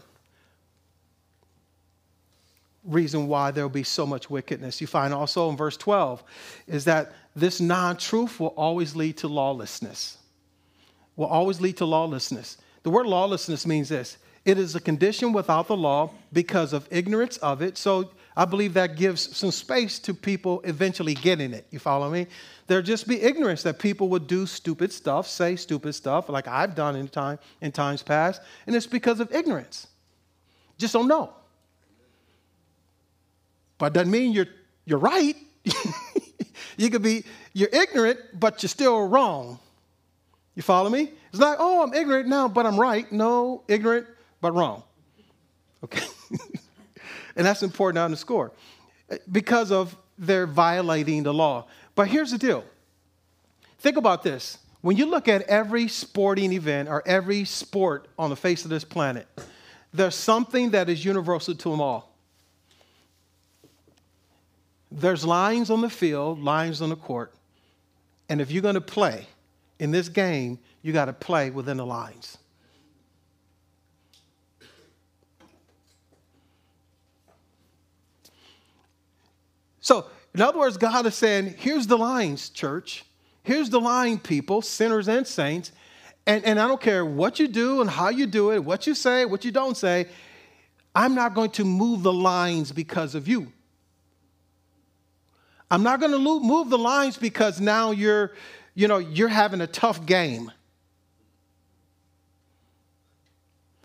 reason 2.85 3.29
why 3.29 3.51
there 3.51 3.65
will 3.65 3.71
be 3.71 3.83
so 3.83 4.07
much 4.07 4.31
wickedness. 4.31 4.81
You 4.81 4.87
find 4.87 5.13
also 5.13 5.51
in 5.51 5.57
verse 5.57 5.77
12 5.77 6.23
is 6.67 6.85
that 6.85 7.13
this 7.37 7.61
non 7.61 7.97
truth 7.97 8.41
will 8.41 8.49
always 8.49 8.97
lead 8.97 9.19
to 9.19 9.29
lawlessness. 9.29 10.19
Will 11.17 11.27
always 11.27 11.61
lead 11.61 11.77
to 11.79 11.85
lawlessness. 11.85 12.57
The 12.83 12.91
word 12.91 13.07
lawlessness 13.07 13.67
means 13.67 13.89
this 13.89 14.19
it 14.45 14.59
is 14.59 14.75
a 14.75 14.81
condition 14.81 15.33
without 15.33 15.69
the 15.69 15.77
law 15.77 16.13
because 16.33 16.73
of 16.73 16.89
ignorance 16.91 17.37
of 17.39 17.63
it. 17.63 17.77
So 17.77 18.11
I 18.37 18.45
believe 18.45 18.75
that 18.75 18.97
gives 18.97 19.37
some 19.37 19.51
space 19.51 19.99
to 20.01 20.15
people 20.15 20.61
eventually 20.65 21.15
getting 21.15 21.53
it. 21.53 21.67
You 21.71 21.79
follow 21.79 22.09
me? 22.09 22.27
There'd 22.67 22.87
just 22.87 23.07
be 23.07 23.21
ignorance 23.21 23.63
that 23.65 23.79
people 23.79 24.09
would 24.11 24.27
do 24.27 24.47
stupid 24.47 24.93
stuff, 24.93 25.27
say 25.27 25.57
stupid 25.57 25.93
stuff, 25.95 26.29
like 26.29 26.49
I've 26.49 26.75
done 26.75 26.97
in 26.97 27.09
time 27.09 27.39
in 27.61 27.73
times 27.73 28.03
past, 28.03 28.41
and 28.67 28.75
it's 28.75 28.87
because 28.87 29.21
of 29.21 29.35
ignorance. 29.35 29.89
Just 30.79 30.95
don't 30.95 31.09
know. 31.09 31.35
But 33.77 33.93
doesn't 33.93 34.11
mean 34.11 34.33
you're 34.33 34.49
you're 34.87 34.99
right. 34.99 35.37
you 36.77 36.91
could 36.91 37.03
be 37.03 37.25
you're 37.53 37.69
ignorant, 37.73 38.21
but 38.39 38.63
you're 38.63 38.69
still 38.69 39.07
wrong. 39.09 39.59
You 40.55 40.63
follow 40.63 40.91
me? 40.91 41.11
It's 41.31 41.41
like, 41.41 41.59
oh, 41.61 41.83
I'm 41.83 41.95
ignorant 41.95 42.29
now, 42.29 42.49
but 42.49 42.67
I'm 42.67 42.79
right. 42.79 43.11
No, 43.13 43.63
ignorant, 43.69 44.07
but 44.41 44.53
wrong. 44.53 44.83
Okay? 45.85 46.07
and 47.37 47.47
that's 47.47 47.63
important 47.63 47.97
to 47.97 48.03
underscore 48.03 48.53
because 49.31 49.73
of 49.73 49.97
their 50.19 50.47
violating 50.47 51.23
the 51.23 51.33
law. 51.33 51.67
But 51.95 52.09
here's 52.09 52.31
the 52.31 52.39
deal 52.39 52.65
think 53.79 53.97
about 53.97 54.23
this. 54.23 54.59
When 54.83 54.97
you 54.97 55.07
look 55.07 55.29
at 55.29 55.43
every 55.43 55.89
sporting 55.89 56.53
event 56.53 56.89
or 56.89 57.03
every 57.07 57.45
sport 57.45 58.09
on 58.19 58.31
the 58.31 58.37
face 58.37 58.65
of 58.65 58.71
this 58.71 58.85
planet, 58.85 59.29
there's 59.93 60.15
something 60.15 60.71
that 60.71 60.89
is 60.89 61.05
universal 61.05 61.55
to 61.55 61.71
them 61.71 61.81
all. 61.81 62.15
There's 64.91 65.25
lines 65.25 65.71
on 65.71 65.83
the 65.83 65.91
field, 65.91 66.43
lines 66.43 66.81
on 66.81 66.89
the 66.89 66.97
court, 66.97 67.33
and 68.29 68.41
if 68.41 68.51
you're 68.51 68.63
going 68.63 68.75
to 68.75 68.81
play 68.81 69.27
in 69.81 69.91
this 69.91 70.09
game, 70.09 70.59
you 70.83 70.93
got 70.93 71.07
to 71.07 71.13
play 71.13 71.51
within 71.51 71.79
the 71.79 71.87
lines. 71.87 72.39
So, 79.81 80.07
in 80.35 80.43
other 80.43 80.59
words, 80.59 80.77
God 80.77 81.07
is 81.07 81.15
saying, 81.15 81.55
here's 81.57 81.87
the 81.87 81.97
lines, 81.97 82.51
church. 82.51 83.05
Here's 83.43 83.71
the 83.71 83.81
line, 83.81 84.19
people, 84.19 84.61
sinners 84.61 85.09
and 85.09 85.27
saints. 85.27 85.73
And, 86.27 86.45
and 86.45 86.61
I 86.61 86.69
don't 86.69 86.81
care 86.81 87.05
what 87.05 87.41
you 87.41 87.49
do 87.49 87.81
and 87.81 87.89
how 87.89 88.11
you 88.11 88.27
do 88.27 88.53
it, 88.53 88.63
what 88.63 88.87
you 88.87 88.95
say, 88.95 89.25
what 89.25 89.45
you 89.47 89.51
don't 89.51 89.77
say, 89.77 90.07
I'm 90.95 91.15
not 91.15 91.35
going 91.35 91.51
to 91.53 91.65
move 91.65 92.03
the 92.03 92.13
lines 92.13 92.71
because 92.71 93.15
of 93.15 93.27
you. 93.27 93.51
I'm 95.71 95.83
not 95.83 96.01
going 96.01 96.13
to 96.13 96.19
move 96.19 96.69
the 96.69 96.79
lines 96.79 97.17
because 97.17 97.61
now 97.61 97.93
you're, 97.93 98.33
you 98.75 98.89
know, 98.89 98.99
you're 98.99 99.29
having 99.29 99.61
a 99.61 99.67
tough 99.67 100.05
game. 100.07 100.51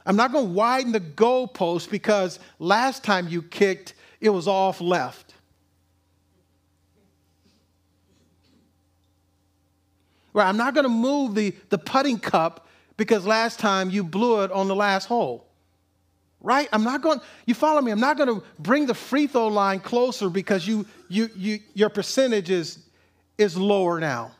I'm 0.05 0.15
not 0.15 0.31
going 0.31 0.45
to 0.45 0.51
widen 0.51 0.91
the 0.91 0.99
goalpost 0.99 1.89
because 1.89 2.39
last 2.59 3.03
time 3.03 3.27
you 3.27 3.41
kicked, 3.41 3.95
it 4.21 4.29
was 4.29 4.47
off 4.47 4.79
left. 4.79 5.33
Right, 10.33 10.47
I'm 10.47 10.57
not 10.57 10.73
going 10.73 10.83
to 10.83 10.89
move 10.89 11.33
the, 11.33 11.55
the 11.69 11.77
putting 11.77 12.19
cup 12.19 12.67
because 12.97 13.25
last 13.25 13.57
time 13.57 13.89
you 13.89 14.03
blew 14.03 14.43
it 14.43 14.51
on 14.51 14.67
the 14.67 14.75
last 14.75 15.05
hole. 15.05 15.47
Right? 16.41 16.69
I'm 16.71 16.83
not 16.83 17.01
going, 17.01 17.21
you 17.45 17.55
follow 17.55 17.81
me? 17.81 17.91
I'm 17.91 17.99
not 17.99 18.17
going 18.17 18.29
to 18.29 18.45
bring 18.59 18.85
the 18.85 18.93
free 18.93 19.25
throw 19.25 19.47
line 19.47 19.79
closer 19.79 20.29
because 20.29 20.67
you, 20.67 20.85
you, 21.07 21.29
you, 21.35 21.59
your 21.73 21.89
percentage 21.89 22.51
is, 22.51 22.79
is 23.37 23.57
lower 23.57 23.99
now. 23.99 24.34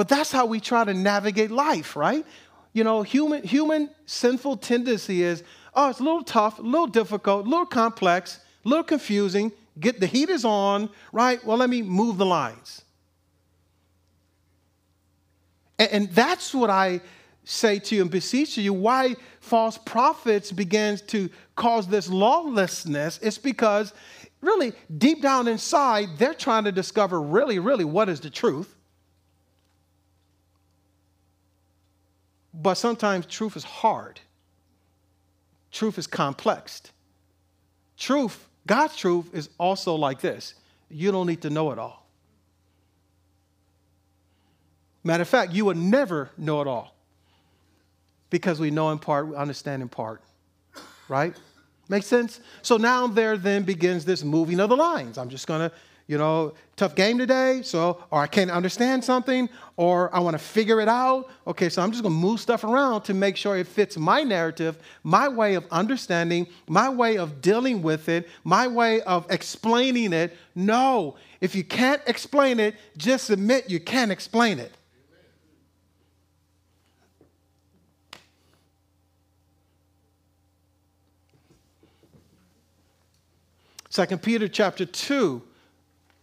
But 0.00 0.08
that's 0.08 0.32
how 0.32 0.46
we 0.46 0.60
try 0.60 0.82
to 0.84 0.94
navigate 0.94 1.50
life, 1.50 1.94
right? 1.94 2.24
You 2.72 2.84
know, 2.84 3.02
human, 3.02 3.42
human 3.42 3.90
sinful 4.06 4.56
tendency 4.56 5.22
is, 5.22 5.44
oh, 5.74 5.90
it's 5.90 6.00
a 6.00 6.02
little 6.02 6.24
tough, 6.24 6.58
a 6.58 6.62
little 6.62 6.86
difficult, 6.86 7.44
a 7.44 7.48
little 7.50 7.66
complex, 7.66 8.40
a 8.64 8.68
little 8.70 8.82
confusing. 8.82 9.52
Get 9.78 10.00
the 10.00 10.06
heat 10.06 10.30
is 10.30 10.42
on, 10.42 10.88
right? 11.12 11.44
Well, 11.44 11.58
let 11.58 11.68
me 11.68 11.82
move 11.82 12.16
the 12.16 12.24
lines. 12.24 12.80
And, 15.78 15.90
and 15.92 16.10
that's 16.12 16.54
what 16.54 16.70
I 16.70 17.02
say 17.44 17.78
to 17.80 17.96
you 17.96 18.00
and 18.00 18.10
beseech 18.10 18.56
you 18.56 18.72
why 18.72 19.16
false 19.40 19.76
prophets 19.76 20.50
begins 20.50 21.02
to 21.02 21.28
cause 21.56 21.86
this 21.88 22.08
lawlessness 22.08 23.18
it's 23.20 23.36
because 23.36 23.92
really 24.40 24.72
deep 24.96 25.20
down 25.20 25.46
inside 25.46 26.08
they're 26.16 26.32
trying 26.32 26.64
to 26.64 26.72
discover 26.72 27.20
really 27.20 27.58
really 27.58 27.84
what 27.84 28.08
is 28.08 28.20
the 28.20 28.30
truth 28.30 28.76
but 32.52 32.74
sometimes 32.74 33.26
truth 33.26 33.56
is 33.56 33.64
hard 33.64 34.20
truth 35.70 35.98
is 35.98 36.06
complex 36.06 36.82
truth 37.96 38.46
God's 38.66 38.96
truth 38.96 39.34
is 39.34 39.48
also 39.58 39.94
like 39.94 40.20
this 40.20 40.54
you 40.90 41.12
don't 41.12 41.26
need 41.26 41.42
to 41.42 41.50
know 41.50 41.70
it 41.70 41.78
all. 41.78 42.04
Matter 45.02 45.22
of 45.22 45.28
fact, 45.28 45.52
you 45.52 45.64
will 45.64 45.76
never 45.76 46.30
know 46.36 46.60
it 46.60 46.66
all 46.66 46.94
because 48.28 48.60
we 48.60 48.70
know 48.70 48.90
in 48.90 48.98
part, 48.98 49.28
we 49.28 49.36
understand 49.36 49.82
in 49.82 49.88
part, 49.88 50.20
right? 51.08 51.34
Make 51.88 52.02
sense? 52.02 52.40
So 52.62 52.76
now 52.76 53.06
there 53.06 53.36
then 53.36 53.62
begins 53.62 54.04
this 54.04 54.22
moving 54.22 54.60
of 54.60 54.68
the 54.68 54.76
lines. 54.76 55.16
I'm 55.16 55.30
just 55.30 55.46
going 55.46 55.70
to 55.70 55.76
you 56.10 56.18
know, 56.18 56.52
tough 56.74 56.96
game 56.96 57.18
today, 57.18 57.60
so, 57.62 58.02
or 58.10 58.20
I 58.20 58.26
can't 58.26 58.50
understand 58.50 59.04
something, 59.04 59.48
or 59.76 60.12
I 60.12 60.18
want 60.18 60.34
to 60.34 60.42
figure 60.42 60.80
it 60.80 60.88
out. 60.88 61.30
Okay, 61.46 61.68
so 61.68 61.80
I'm 61.80 61.92
just 61.92 62.02
going 62.02 62.12
to 62.12 62.20
move 62.20 62.40
stuff 62.40 62.64
around 62.64 63.02
to 63.02 63.14
make 63.14 63.36
sure 63.36 63.56
it 63.56 63.68
fits 63.68 63.96
my 63.96 64.24
narrative, 64.24 64.76
my 65.04 65.28
way 65.28 65.54
of 65.54 65.64
understanding, 65.70 66.48
my 66.66 66.88
way 66.88 67.16
of 67.16 67.40
dealing 67.40 67.80
with 67.80 68.08
it, 68.08 68.28
my 68.42 68.66
way 68.66 69.02
of 69.02 69.24
explaining 69.30 70.12
it. 70.12 70.36
No, 70.56 71.14
if 71.40 71.54
you 71.54 71.62
can't 71.62 72.02
explain 72.08 72.58
it, 72.58 72.74
just 72.96 73.30
admit 73.30 73.70
you 73.70 73.78
can't 73.78 74.10
explain 74.10 74.58
it. 74.58 74.72
Second 83.90 84.22
Peter 84.22 84.48
chapter 84.48 84.84
2 84.84 85.42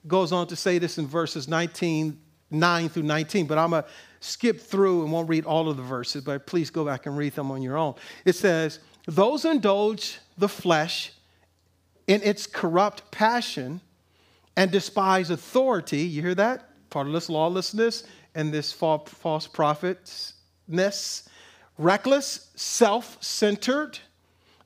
goes 0.07 0.31
on 0.31 0.47
to 0.47 0.55
say 0.55 0.79
this 0.79 0.97
in 0.97 1.07
verses 1.07 1.47
19, 1.47 2.19
9 2.49 2.89
through 2.89 3.03
19, 3.03 3.45
but 3.47 3.57
I'm 3.57 3.71
going 3.71 3.83
to 3.83 3.89
skip 4.19 4.59
through 4.59 5.03
and 5.03 5.11
won't 5.11 5.29
read 5.29 5.45
all 5.45 5.69
of 5.69 5.77
the 5.77 5.83
verses, 5.83 6.23
but 6.23 6.45
please 6.45 6.69
go 6.69 6.85
back 6.85 7.05
and 7.05 7.17
read 7.17 7.33
them 7.33 7.51
on 7.51 7.61
your 7.61 7.77
own. 7.77 7.95
It 8.25 8.35
says, 8.35 8.79
Those 9.05 9.45
indulge 9.45 10.19
the 10.37 10.49
flesh 10.49 11.11
in 12.07 12.21
its 12.23 12.47
corrupt 12.47 13.09
passion 13.11 13.81
and 14.55 14.71
despise 14.71 15.29
authority. 15.29 16.01
You 16.01 16.21
hear 16.21 16.35
that? 16.35 16.69
Part 16.89 17.07
of 17.07 17.13
this 17.13 17.29
lawlessness 17.29 18.03
and 18.33 18.53
this 18.53 18.71
false 18.71 19.47
prophetness. 19.47 20.33
Reckless, 21.77 22.49
self 22.55 23.21
centered. 23.21 23.99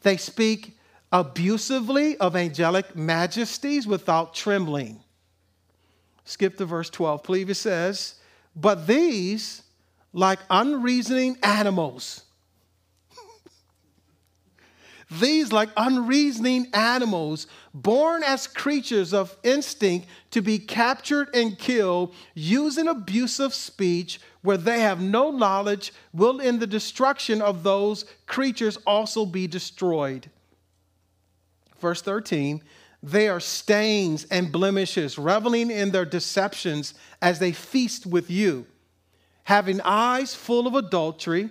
They 0.01 0.17
speak 0.17 0.77
abusively 1.11 2.17
of 2.17 2.35
angelic 2.35 2.95
majesties 2.95 3.85
without 3.85 4.33
trembling. 4.33 5.01
Skip 6.25 6.57
to 6.57 6.65
verse 6.65 6.89
12, 6.89 7.23
please. 7.23 7.49
It 7.49 7.55
says, 7.55 8.15
But 8.55 8.87
these, 8.87 9.63
like 10.13 10.39
unreasoning 10.49 11.37
animals, 11.43 12.23
these, 15.11 15.51
like 15.51 15.69
unreasoning 15.75 16.67
animals, 16.73 17.47
born 17.73 18.23
as 18.23 18.47
creatures 18.47 19.13
of 19.13 19.35
instinct 19.43 20.07
to 20.31 20.41
be 20.41 20.59
captured 20.59 21.29
and 21.33 21.57
killed, 21.57 22.13
using 22.33 22.87
abusive 22.87 23.53
speech 23.53 24.19
where 24.41 24.57
they 24.57 24.81
have 24.81 25.01
no 25.01 25.31
knowledge, 25.31 25.93
will 26.13 26.39
in 26.39 26.59
the 26.59 26.67
destruction 26.67 27.41
of 27.41 27.63
those 27.63 28.05
creatures 28.25 28.77
also 28.87 29.25
be 29.25 29.47
destroyed. 29.47 30.29
Verse 31.79 32.01
13 32.01 32.61
they 33.03 33.27
are 33.27 33.39
stains 33.39 34.25
and 34.25 34.51
blemishes, 34.51 35.17
reveling 35.17 35.71
in 35.71 35.91
their 35.91 36.05
deceptions 36.05 36.93
as 37.21 37.39
they 37.39 37.51
feast 37.51 38.05
with 38.05 38.29
you, 38.29 38.67
having 39.43 39.81
eyes 39.81 40.35
full 40.35 40.67
of 40.67 40.75
adultery 40.75 41.49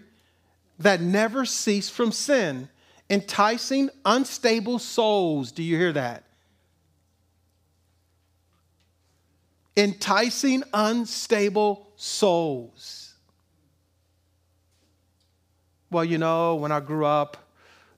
that 0.79 1.01
never 1.01 1.45
cease 1.45 1.91
from 1.91 2.13
sin 2.13 2.69
enticing 3.11 3.91
unstable 4.05 4.79
souls. 4.79 5.51
Do 5.51 5.65
you 5.65 5.77
hear 5.77 5.93
that? 5.93 6.25
Enticing 9.77 10.63
unstable 10.73 11.89
souls. 11.97 13.15
Well, 15.91 16.05
you 16.05 16.19
know, 16.19 16.55
when 16.55 16.71
I 16.71 16.79
grew 16.79 17.05
up, 17.05 17.37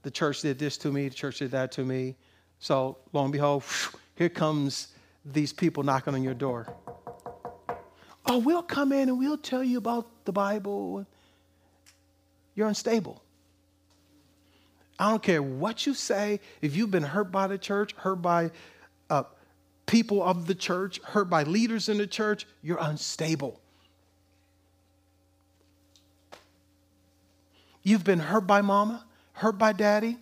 the 0.03 0.11
church 0.11 0.41
did 0.41 0.59
this 0.59 0.79
to 0.79 0.91
me, 0.91 1.09
the 1.09 1.15
church 1.15 1.39
did 1.39 1.51
that 1.51 1.73
to 1.73 1.85
me. 1.85 2.17
So, 2.63 2.97
lo 3.13 3.25
and 3.25 3.33
behold, 3.33 3.65
here 4.15 4.29
comes 4.29 4.95
these 5.25 5.53
people 5.53 5.83
knocking 5.83 6.15
on 6.15 6.23
your 6.23 6.33
door. 6.33 6.73
Oh, 8.25 8.39
we'll 8.39 8.63
come 8.63 8.93
in 8.93 9.09
and 9.09 9.19
we'll 9.19 9.37
tell 9.37 9.65
you 9.65 9.79
about 9.79 10.07
the 10.25 10.33
Bible. 10.33 11.05
You're 12.55 12.69
unstable. 12.69 13.21
I 14.97 15.11
don't 15.11 15.21
care 15.25 15.43
what 15.43 15.87
you 15.87 15.95
say. 15.95 16.39
If 16.61 16.77
you've 16.77 16.93
been 16.93 17.03
hurt 17.03 17.33
by 17.33 17.49
the 17.49 17.59
church, 17.59 17.95
hurt 17.95 18.23
by 18.23 18.53
uh, 19.11 19.25
people 19.87 20.23
of 20.23 20.47
the 20.47 20.55
church, 20.55 21.01
hurt 21.03 21.29
by 21.29 21.43
leaders 21.43 21.89
in 21.89 21.99
the 21.99 22.07
church, 22.07 22.47
you're 22.63 22.79
unstable. 22.81 23.61
You've 27.83 28.05
been 28.05 28.21
hurt 28.21 28.47
by 28.47 28.63
mama, 28.63 29.05
hurt 29.33 29.59
by 29.59 29.73
daddy, 29.73 30.17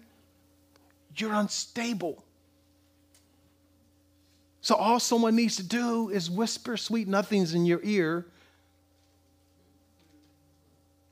you're 1.15 1.35
unstable. 1.35 2.25
So, 4.63 4.75
all 4.75 5.01
someone 5.01 5.37
needs 5.37 5.57
to 5.57 5.63
do 5.63 6.11
is 6.11 6.31
whisper 6.31 6.77
sweet 6.77 7.09
nothings 7.09 7.55
in 7.55 7.65
your 7.65 7.81
ear, 7.83 8.27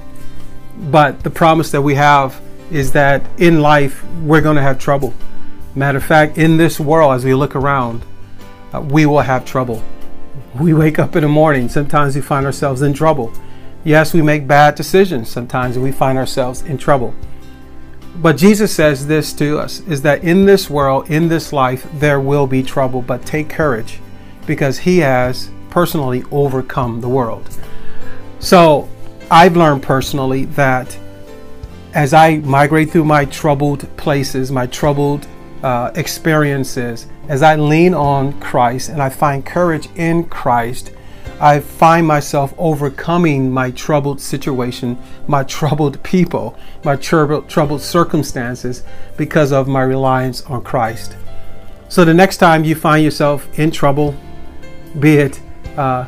But 0.77 1.23
the 1.23 1.29
promise 1.29 1.71
that 1.71 1.81
we 1.81 1.95
have 1.95 2.39
is 2.71 2.91
that 2.93 3.25
in 3.37 3.61
life 3.61 4.03
we're 4.21 4.41
going 4.41 4.55
to 4.55 4.61
have 4.61 4.79
trouble. 4.79 5.13
Matter 5.75 5.97
of 5.97 6.03
fact, 6.03 6.37
in 6.37 6.57
this 6.57 6.79
world, 6.79 7.13
as 7.13 7.25
we 7.25 7.33
look 7.33 7.55
around, 7.55 8.03
uh, 8.73 8.81
we 8.81 9.05
will 9.05 9.21
have 9.21 9.45
trouble. 9.45 9.83
We 10.59 10.73
wake 10.73 10.99
up 10.99 11.15
in 11.15 11.23
the 11.23 11.27
morning, 11.27 11.69
sometimes 11.69 12.15
we 12.15 12.21
find 12.21 12.45
ourselves 12.45 12.81
in 12.81 12.93
trouble. 12.93 13.31
Yes, 13.83 14.13
we 14.13 14.21
make 14.21 14.47
bad 14.47 14.75
decisions 14.75 15.29
sometimes, 15.29 15.77
we 15.77 15.91
find 15.91 16.17
ourselves 16.17 16.61
in 16.61 16.77
trouble. 16.77 17.13
But 18.15 18.37
Jesus 18.37 18.73
says 18.73 19.05
this 19.05 19.31
to 19.33 19.59
us 19.59 19.81
is 19.81 20.01
that 20.01 20.23
in 20.23 20.45
this 20.45 20.69
world, 20.69 21.09
in 21.09 21.27
this 21.27 21.53
life, 21.53 21.87
there 21.93 22.19
will 22.19 22.47
be 22.47 22.63
trouble, 22.63 23.01
but 23.03 23.25
take 23.25 23.49
courage 23.49 23.99
because 24.47 24.79
he 24.79 24.99
has 24.99 25.51
personally 25.69 26.23
overcome 26.31 27.01
the 27.01 27.09
world. 27.09 27.47
So 28.39 28.89
I've 29.29 29.57
learned 29.57 29.83
personally 29.83 30.45
that 30.45 30.97
as 31.93 32.13
I 32.13 32.37
migrate 32.37 32.91
through 32.91 33.03
my 33.03 33.25
troubled 33.25 33.85
places, 33.97 34.51
my 34.51 34.67
troubled 34.67 35.27
uh, 35.63 35.91
experiences, 35.95 37.07
as 37.27 37.43
I 37.43 37.57
lean 37.57 37.93
on 37.93 38.39
Christ 38.39 38.87
and 38.87 39.01
I 39.01 39.09
find 39.09 39.45
courage 39.45 39.89
in 39.95 40.23
Christ, 40.25 40.93
I 41.41 41.59
find 41.59 42.07
myself 42.07 42.53
overcoming 42.57 43.51
my 43.51 43.71
troubled 43.71 44.21
situation, 44.21 44.97
my 45.27 45.43
troubled 45.57 46.01
people, 46.03 46.57
my 46.85 46.95
troubled, 46.95 47.49
troubled 47.49 47.81
circumstances 47.81 48.83
because 49.17 49.51
of 49.51 49.67
my 49.67 49.81
reliance 49.81 50.41
on 50.43 50.63
Christ. 50.63 51.17
So 51.89 52.05
the 52.05 52.13
next 52.13 52.37
time 52.37 52.63
you 52.63 52.75
find 52.75 53.03
yourself 53.03 53.59
in 53.59 53.71
trouble, 53.71 54.15
be 54.99 55.17
it 55.17 55.41
uh, 55.75 56.05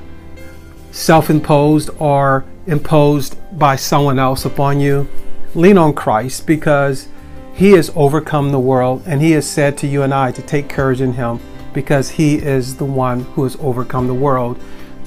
self 0.91 1.29
imposed 1.29 1.89
or 1.99 2.45
imposed 2.69 3.37
by 3.57 3.75
someone 3.75 4.19
else 4.19 4.45
upon 4.45 4.79
you, 4.79 5.07
lean 5.55 5.77
on 5.77 5.93
Christ 5.93 6.47
because 6.47 7.07
He 7.53 7.71
has 7.71 7.91
overcome 7.95 8.51
the 8.51 8.59
world 8.59 9.03
and 9.05 9.21
He 9.21 9.31
has 9.31 9.49
said 9.49 9.77
to 9.79 9.87
you 9.87 10.03
and 10.03 10.13
I 10.13 10.31
to 10.31 10.41
take 10.41 10.69
courage 10.69 11.01
in 11.01 11.13
Him 11.13 11.39
because 11.73 12.09
He 12.09 12.35
is 12.35 12.77
the 12.77 12.85
one 12.85 13.21
who 13.21 13.43
has 13.43 13.57
overcome 13.59 14.07
the 14.07 14.13
world 14.13 14.59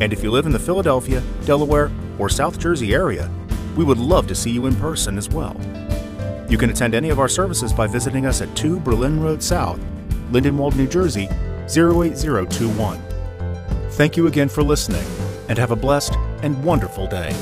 And 0.00 0.12
if 0.12 0.22
you 0.22 0.30
live 0.30 0.46
in 0.46 0.52
the 0.52 0.58
Philadelphia, 0.58 1.22
Delaware, 1.44 1.90
or 2.18 2.28
South 2.28 2.58
Jersey 2.58 2.94
area, 2.94 3.30
we 3.76 3.84
would 3.84 3.98
love 3.98 4.26
to 4.28 4.34
see 4.34 4.50
you 4.50 4.66
in 4.66 4.74
person 4.76 5.18
as 5.18 5.28
well. 5.28 5.56
You 6.48 6.56
can 6.56 6.70
attend 6.70 6.94
any 6.94 7.10
of 7.10 7.20
our 7.20 7.28
services 7.28 7.72
by 7.72 7.86
visiting 7.86 8.26
us 8.26 8.40
at 8.40 8.56
2 8.56 8.80
Berlin 8.80 9.20
Road 9.20 9.42
South, 9.42 9.78
Lindenwold, 10.30 10.76
New 10.76 10.86
Jersey 10.86 11.28
08021. 11.66 13.02
Thank 13.90 14.16
you 14.16 14.28
again 14.28 14.48
for 14.48 14.62
listening, 14.62 15.04
and 15.48 15.58
have 15.58 15.70
a 15.70 15.76
blessed 15.76 16.14
and 16.42 16.62
wonderful 16.62 17.06
day. 17.06 17.34